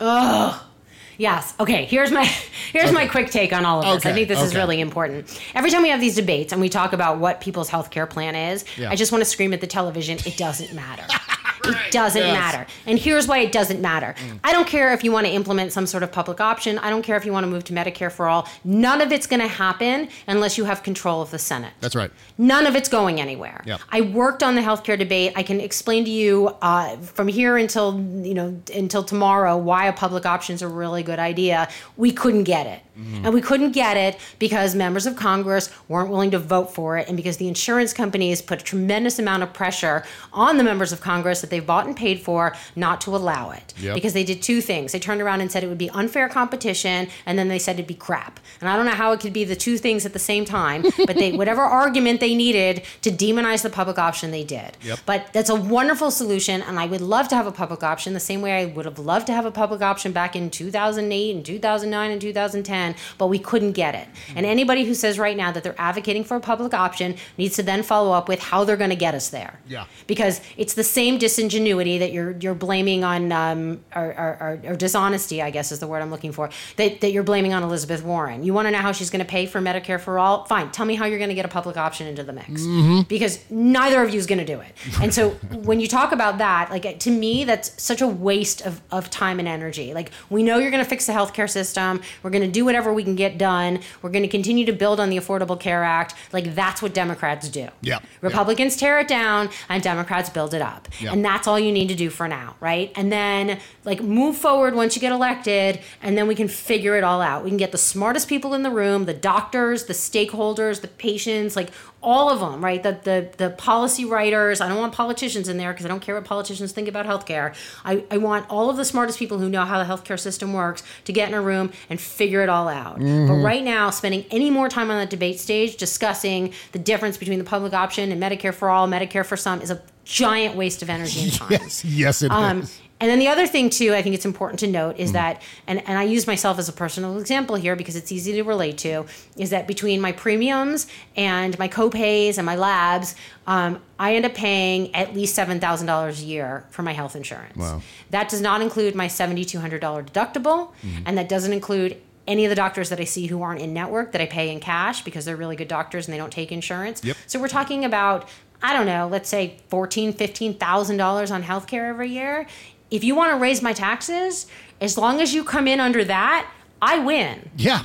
[0.00, 1.52] Yes.
[1.58, 1.84] Okay.
[1.84, 2.24] Here's my
[2.72, 4.06] here's my quick take on all of this.
[4.06, 5.40] I think this is really important.
[5.54, 8.34] Every time we have these debates and we talk about what people's health care plan
[8.36, 8.90] is, Yeah.
[8.90, 10.18] I just want to scream at the television.
[10.24, 11.04] It doesn't matter.
[11.68, 12.32] It doesn't Yes.
[12.34, 12.66] matter.
[12.86, 14.14] And here's why it doesn't matter.
[14.44, 16.78] I don't care if you want to implement some sort of public option.
[16.78, 18.48] I don't care if you want to move to Medicare for all.
[18.64, 21.72] None of it's going to happen unless you have control of the Senate.
[21.80, 22.10] That's right.
[22.38, 23.62] None of it's going anywhere.
[23.66, 23.80] Yep.
[23.90, 25.32] I worked on the healthcare debate.
[25.36, 29.92] I can explain to you uh, from here until you know until tomorrow why a
[29.92, 31.68] public option is a really good idea.
[31.96, 33.26] We couldn't get it, Mm-hmm.
[33.26, 37.06] and we couldn't get it because members of Congress weren't willing to vote for it,
[37.06, 41.00] and because the insurance companies put a tremendous amount of pressure on the members of
[41.00, 43.72] Congress that they bought and paid for not to allow it.
[43.78, 43.94] Yep.
[43.94, 44.92] Because they did two things.
[44.92, 47.86] They turned around and said it would be unfair competition, and then they said it'd
[47.86, 48.40] be crap.
[48.60, 50.82] And I don't know how it could be the two things at the same time,
[51.06, 54.76] but they whatever argument they needed to demonize the public option, they did.
[54.82, 54.98] Yep.
[55.06, 58.20] But that's a wonderful solution, and I would love to have a public option the
[58.20, 61.44] same way I would have loved to have a public option back in 2008 and
[61.44, 62.87] 2009 and 2010,
[63.18, 64.08] but we couldn't get it.
[64.34, 67.62] And anybody who says right now that they're advocating for a public option needs to
[67.62, 69.60] then follow up with how they're going to get us there.
[69.68, 69.86] Yeah.
[70.06, 74.76] Because it's the same disingenuity that you're you're blaming on um, or, or, or, or
[74.76, 76.50] dishonesty, I guess is the word I'm looking for.
[76.76, 78.42] That that you're blaming on Elizabeth Warren.
[78.44, 80.44] You want to know how she's going to pay for Medicare for all?
[80.44, 82.62] Fine, tell me how you're going to get a public option into the mix.
[83.08, 84.74] Because neither of you is going to do it.
[85.08, 85.30] And so
[85.62, 89.38] when you talk about that, like to me, that's such a waste of, of time
[89.38, 89.94] and energy.
[89.94, 92.02] Like we know you're going to fix the healthcare system.
[92.22, 93.80] We're going to do whatever we can get done.
[94.02, 96.14] We're going to continue to build on the Affordable Care Act.
[96.32, 97.68] Like that's what Democrats do.
[97.80, 97.98] Yeah.
[98.20, 100.88] Republicans tear it down and Democrats build it up.
[101.00, 101.12] Yeah.
[101.12, 102.92] And that's all you need to do for now, right?
[102.94, 107.04] And then like move forward once you get elected and then we can figure it
[107.04, 107.44] all out.
[107.44, 111.56] We can get the smartest people in the room, the doctors, the stakeholders, the patients,
[111.56, 111.70] like
[112.00, 112.82] all of them, right?
[112.82, 114.60] The the the policy writers.
[114.60, 117.54] I don't want politicians in there because I don't care what politicians think about healthcare.
[117.84, 120.82] I, I want all of the smartest people who know how the healthcare system works
[121.04, 122.98] to get in a room and figure it all out.
[122.98, 123.44] But mm-hmm.
[123.44, 127.44] right now, spending any more time on the debate stage discussing the difference between the
[127.44, 131.24] public option and Medicare for all, Medicare for some is a giant waste of energy
[131.24, 131.48] and time.
[131.58, 132.80] Yes, yes, it um, is.
[133.00, 135.00] And then the other thing too, I think it's important to note Mm.
[135.00, 138.32] is that, and, and I use myself as a personal example here because it's easy
[138.32, 139.04] to relate to,
[139.36, 143.14] is that between my premiums and my copays and my labs,
[143.46, 147.14] um, I end up paying at least seven thousand dollars a year for my health
[147.14, 147.56] insurance.
[147.56, 147.82] Wow.
[148.10, 151.02] That does not include my seventy two hundred dollar deductible, Mm-hmm.
[151.06, 151.96] and that doesn't include
[152.26, 154.60] any of the doctors that I see who aren't in network that I pay in
[154.60, 157.02] cash because they're really good doctors and they don't take insurance.
[157.02, 157.16] Yep.
[157.26, 158.28] So we're talking about
[158.60, 162.46] I don't know, let's say fourteen, fifteen thousand dollars on healthcare every year.
[162.90, 164.46] If you want to raise my taxes,
[164.80, 167.50] as long as you come in under that, I win.
[167.56, 167.82] yeah.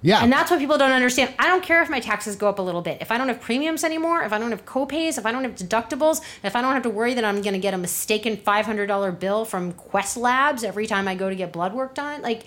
[0.00, 0.22] Yeah.
[0.22, 1.34] And that's what people don't understand.
[1.40, 2.98] I don't care if my taxes go up a little bit.
[3.00, 5.56] If I don't have premiums anymore, if I don't have copays, if I don't have
[5.56, 9.18] deductibles, if I don't have to worry that I'm going to get a mistaken $500
[9.18, 12.44] bill from Quest Labs every time I go to get blood work done, like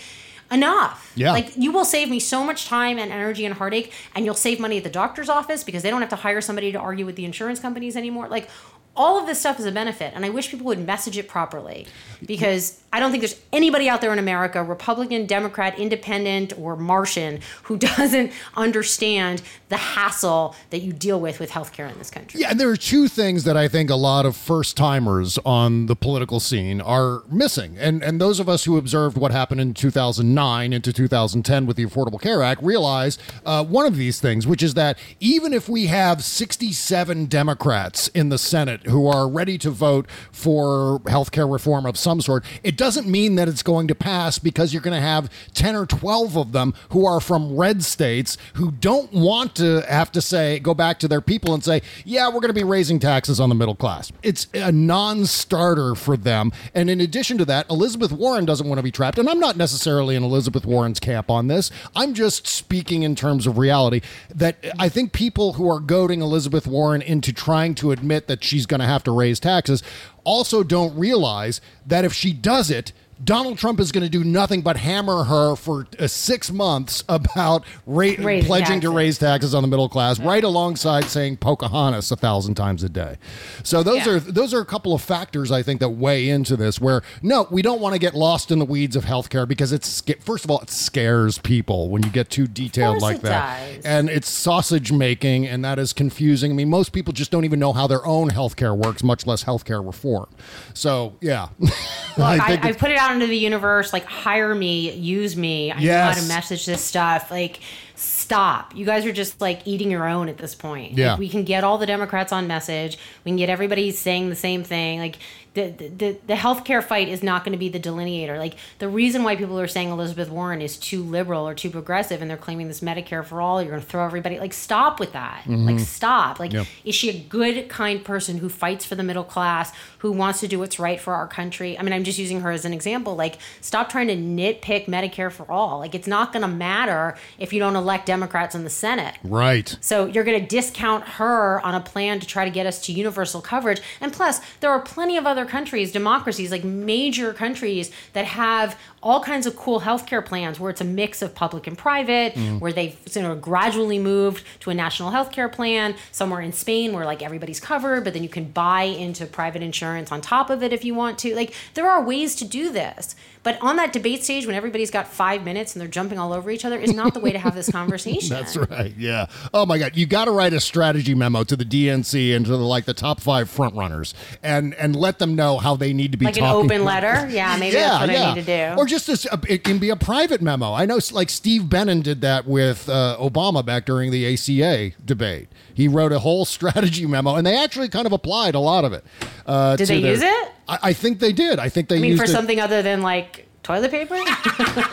[0.50, 1.12] enough.
[1.16, 1.32] Yeah.
[1.32, 4.60] Like you will save me so much time and energy and heartache and you'll save
[4.60, 7.16] money at the doctor's office because they don't have to hire somebody to argue with
[7.16, 8.28] the insurance companies anymore.
[8.28, 8.50] Like
[8.96, 11.88] all of this stuff is a benefit and I wish people would message it properly
[12.26, 17.40] because I don't think there's anybody out there in America, Republican, Democrat, Independent, or Martian,
[17.64, 22.42] who doesn't understand the hassle that you deal with with healthcare in this country.
[22.42, 25.86] Yeah, and there are two things that I think a lot of first timers on
[25.86, 27.78] the political scene are missing.
[27.78, 31.86] And and those of us who observed what happened in 2009 into 2010 with the
[31.86, 35.88] Affordable Care Act realize uh, one of these things, which is that even if we
[35.88, 41.86] have 67 Democrats in the Senate who are ready to vote for health care reform
[41.86, 45.02] of some sort, it doesn't mean that it's going to pass because you're going to
[45.02, 49.82] have 10 or 12 of them who are from red states who don't want to
[49.88, 52.64] have to say, go back to their people and say, yeah, we're going to be
[52.64, 54.12] raising taxes on the middle class.
[54.24, 56.52] It's a non starter for them.
[56.74, 59.18] And in addition to that, Elizabeth Warren doesn't want to be trapped.
[59.18, 61.72] And I'm not necessarily in Elizabeth Warren's camp on this.
[61.96, 64.02] I'm just speaking in terms of reality
[64.34, 68.66] that I think people who are goading Elizabeth Warren into trying to admit that she's
[68.72, 69.84] going to have to raise taxes.
[70.24, 72.92] Also don't realize that if she does it,
[73.24, 77.64] Donald Trump is going to do nothing but hammer her for uh, six months about
[77.86, 82.56] ra- pledging to raise taxes on the middle class, right alongside saying Pocahontas a thousand
[82.56, 83.18] times a day.
[83.64, 84.14] So those Yeah.
[84.14, 86.80] are those are a couple of factors I think that weigh into this.
[86.82, 90.02] Where no, we don't want to get lost in the weeds of healthcare because it's
[90.22, 93.86] first of all it scares people when you get too detailed like that, does.
[93.86, 96.52] and it's sausage making, and that is confusing.
[96.52, 99.44] I mean, most people just don't even know how their own healthcare works, much less
[99.44, 100.28] healthcare reform.
[100.74, 101.72] So yeah, Look,
[102.18, 103.94] I, think I, put it out into the universe.
[103.94, 105.72] Like, hire me, use me.
[105.72, 107.32] I know how to message this stuff.
[107.32, 107.60] Like,
[107.96, 108.76] stop.
[108.76, 110.94] You guys are just like eating your own at this point.
[110.94, 111.12] Yeah.
[111.12, 112.98] Like, we can get all the Democrats on message.
[113.24, 115.00] We can get everybody saying the same thing.
[115.00, 115.18] Like,
[115.54, 118.38] the the, the, healthcare fight is not going to be the delineator.
[118.38, 122.22] Like, the reason why people are saying Elizabeth Warren is too liberal or too progressive,
[122.22, 124.40] and they're claiming this Medicare for all, you're going to throw everybody.
[124.40, 125.44] Like, stop with that.
[125.48, 125.78] Like, mm-hmm.
[125.80, 126.40] stop.
[126.40, 126.54] Like,
[126.86, 130.48] is she a good, kind person who fights for the middle class, who wants to
[130.48, 131.78] do what's right for our country?
[131.78, 133.16] I mean, I'm just using her as an example.
[133.16, 135.80] Like, stop trying to nitpick Medicare for all.
[135.80, 139.16] Like, it's not going to matter if you don't elect Democrats in the Senate.
[139.24, 139.78] right.
[139.82, 142.94] So you're going to discount her on a plan to try to get us to
[142.94, 143.82] universal coverage.
[144.00, 149.22] And plus, there are plenty of other countries, democracies, like major countries that have all
[149.24, 152.60] kinds of cool healthcare plans where it's a mix of public and private, mm.
[152.60, 155.96] where they've you know, gradually moved to a national healthcare plan.
[156.12, 160.12] Somewhere in Spain where like everybody's covered, but then you can buy into private insurance
[160.12, 161.36] on top of it if you want to.
[161.36, 163.16] Like there are ways to do this.
[163.44, 166.52] But on that debate stage, when everybody's got five minutes and they're jumping all over
[166.52, 168.30] each other, is not the way to have this conversation.
[168.30, 168.94] That's right.
[168.98, 169.26] Yeah.
[169.54, 169.96] Oh my God.
[169.98, 172.94] You got to write a strategy memo to the DNC and to the, like the
[172.94, 174.14] top five front runners,
[174.44, 177.28] and and let them know how they need to be like an open letter.
[177.30, 178.80] Yeah, maybe that's what I need to do.
[178.80, 180.74] Or just as it can be a private memo.
[180.74, 185.50] I know, like Steve Bannon did that with uh, Obama back during the ACA debate.
[185.74, 188.94] He wrote a whole strategy memo, and they actually kind of applied a lot of
[188.94, 189.04] it.
[189.48, 190.52] Uh, Did to they their- use it?
[190.72, 191.60] I, I think they did.
[191.60, 192.30] I think they I mean, for it.
[192.30, 194.16] something other than like toilet paper?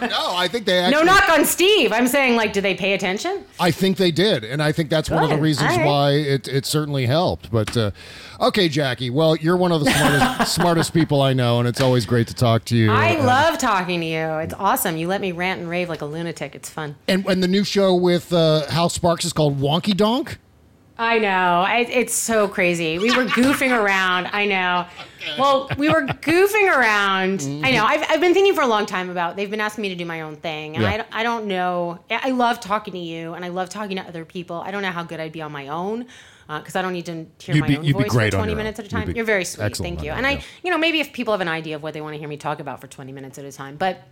[0.01, 1.05] No, I think they actually.
[1.05, 1.93] no knock on Steve.
[1.93, 3.45] I'm saying like, do they pay attention?
[3.61, 5.87] I think they did, and I think that's one of the reasons right.
[5.87, 7.51] why it, it certainly helped.
[7.51, 7.91] But uh,
[8.41, 9.11] okay, Jacki.
[9.11, 12.35] Well, you're one of the smartest smartest people I know, and it's always great to
[12.35, 12.91] talk to you.
[12.91, 14.27] I Uh, love talking to you.
[14.45, 14.97] It's awesome.
[14.97, 16.55] You let me rant and rave like a lunatic.
[16.57, 16.97] It's fun.
[17.07, 20.39] and and the new show with uh, Hal Sparks is called Wonky Donk.
[21.01, 21.29] I know.
[21.67, 22.99] I, it's so crazy.
[22.99, 24.27] We were goofing around.
[24.33, 24.87] I know.
[25.39, 27.43] Well, we were goofing around.
[27.65, 27.85] I know.
[27.85, 29.37] I've, I've been thinking for a long time about.
[29.37, 30.91] They've been asking me to do my own thing, and Yeah.
[30.91, 32.01] I, don't- I don't know.
[32.11, 34.57] I love talking to you, and I love talking to other people.
[34.57, 36.07] I don't know how good I'd be on my own.
[36.49, 38.41] Uh, because I don't need to hear You'd my be- own voice for 20 your
[38.41, 38.57] own.
[38.57, 39.07] minutes at a time.
[39.07, 39.77] be You're very sweet.
[39.77, 40.09] Thank you.
[40.13, 40.41] that, And I, yeah.
[40.65, 42.39] you know, maybe if people have an idea of what they want to hear me
[42.39, 44.03] talk about for 20 minutes at a time, but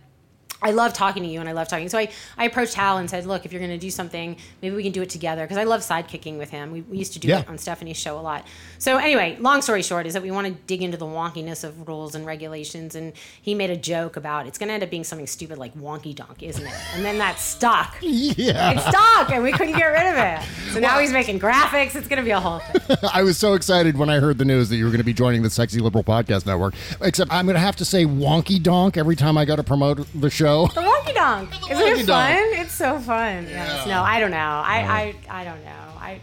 [0.61, 1.87] I love talking to you and I love talking.
[1.87, 4.75] So I, I approached Hal and said, look, if you're going to do something, maybe
[4.75, 5.43] we can do it together.
[5.43, 6.71] Because I love sidekicking with him.
[6.71, 7.41] We, we used to do Yeah.
[7.41, 8.45] it on Stephanie's show a lot.
[8.79, 11.87] So anyway, long story short is that we want to dig into the wonkiness of
[11.87, 12.95] rules and regulations.
[12.95, 15.75] And he made a joke about it's going to end up being something stupid like
[15.75, 16.73] wonky donk, isn't it?
[16.95, 17.95] And then that stuck.
[18.01, 20.73] Yeah, It stuck and we couldn't get rid of it.
[20.73, 21.95] So now he's making graphics.
[21.95, 22.97] It's going to be a whole thing.
[23.13, 25.13] I was so excited when I heard the news that you were going to be
[25.13, 26.73] joining the Sexy Liberal Podcast Network.
[27.01, 30.07] Except I'm going to have to say Wonky Donk every time I go to promote
[30.19, 30.46] the show.
[30.67, 31.49] The wonky donk.
[31.71, 32.07] Isn't it donk.
[32.07, 32.61] fun?
[32.61, 33.47] It's so fun.
[33.49, 33.85] Yes.
[33.87, 34.37] No, I don't know.
[34.37, 35.71] I, I, I don't know.
[35.99, 36.19] I,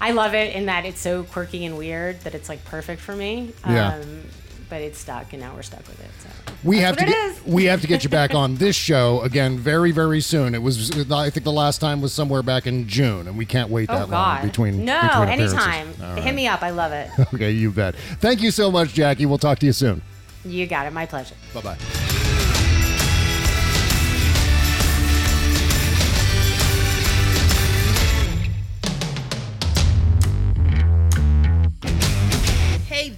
[0.00, 3.14] I love it in that it's so quirky and weird that it's like perfect for
[3.16, 3.52] me.
[3.66, 3.94] Yeah.
[3.94, 4.22] Um,
[4.70, 6.10] but it's stuck, and now we're stuck with it.
[6.20, 6.28] So
[6.64, 9.92] We have to get we have to get you back on this show again very
[9.92, 10.54] very soon.
[10.54, 13.70] It was I think the last time was somewhere back in June, and we can't
[13.70, 15.88] wait oh that long God, between no, between anytime.
[16.02, 16.62] All Hit me up.
[16.62, 17.10] I love it.
[17.34, 17.94] Okay, you bet.
[18.20, 19.26] Thank you so much, Jacki.
[19.26, 20.02] We'll talk to you soon.
[20.44, 20.92] you got it.
[20.92, 21.34] My pleasure.
[21.52, 22.13] Bye bye.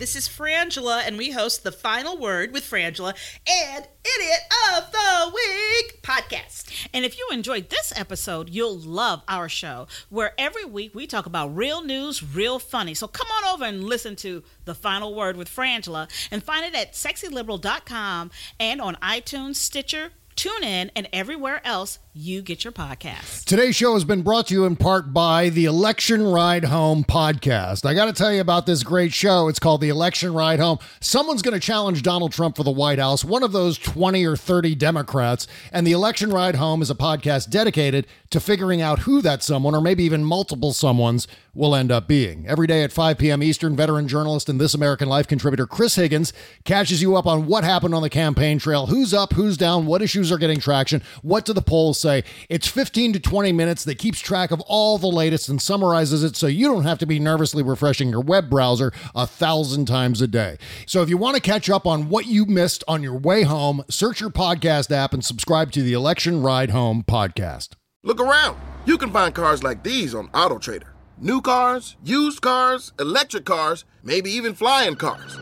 [0.07, 3.12] This is Frangela, and we host The Final Word with Frangela
[3.44, 4.40] and Idiot
[4.76, 6.86] of the Week podcast.
[6.94, 11.26] And if you enjoyed this episode, you'll love our show, where every week we talk
[11.26, 12.94] about real news, real funny.
[12.94, 16.78] So come on over and listen to The Final Word with Frangela and find it
[16.78, 18.30] at sexyliberal.com
[18.61, 23.45] and on iTunes, Stitcher, TuneIn, and everywhere else you get your podcasts.
[23.45, 27.84] Today's show has been brought to you in part by the Election Ride Home podcast.
[27.84, 29.49] I got to tell you about this great show.
[29.49, 30.78] It's called the Election Ride Home.
[31.01, 34.37] Someone's going to challenge Donald Trump for the White House, one of those 20 or
[34.37, 35.47] 30 Democrats.
[35.72, 39.74] And the Election Ride Home is a podcast dedicated to figuring out who that someone,
[39.74, 42.47] or maybe even multiple someones, will end up being.
[42.47, 43.43] Every day at 5 p.m.
[43.43, 46.32] Eastern, veteran journalist and This American Life contributor Chris Higgins
[46.64, 50.03] catches you up on what happened on the campaign trail, who's up, who's down, what
[50.03, 52.24] issues are getting traction, what do the polls say.
[52.49, 56.37] It's 15 to 20 minutes that keeps track of all the latest and summarizes it
[56.37, 60.27] so you don't have to be nervously refreshing your web browser a thousand times a
[60.27, 60.59] day.
[60.87, 63.85] So if you want to catch up on what you missed on your way home,
[63.89, 67.70] search your podcast app and subscribe to the Election Ride Home podcast.
[68.03, 68.57] Look around.
[68.85, 70.91] You can find cars like these on AutoTrader.
[71.18, 75.37] New cars, used cars, electric cars, maybe even flying cars.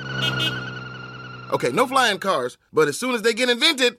[1.53, 3.99] Okay, no flying cars, but as soon as they get invented,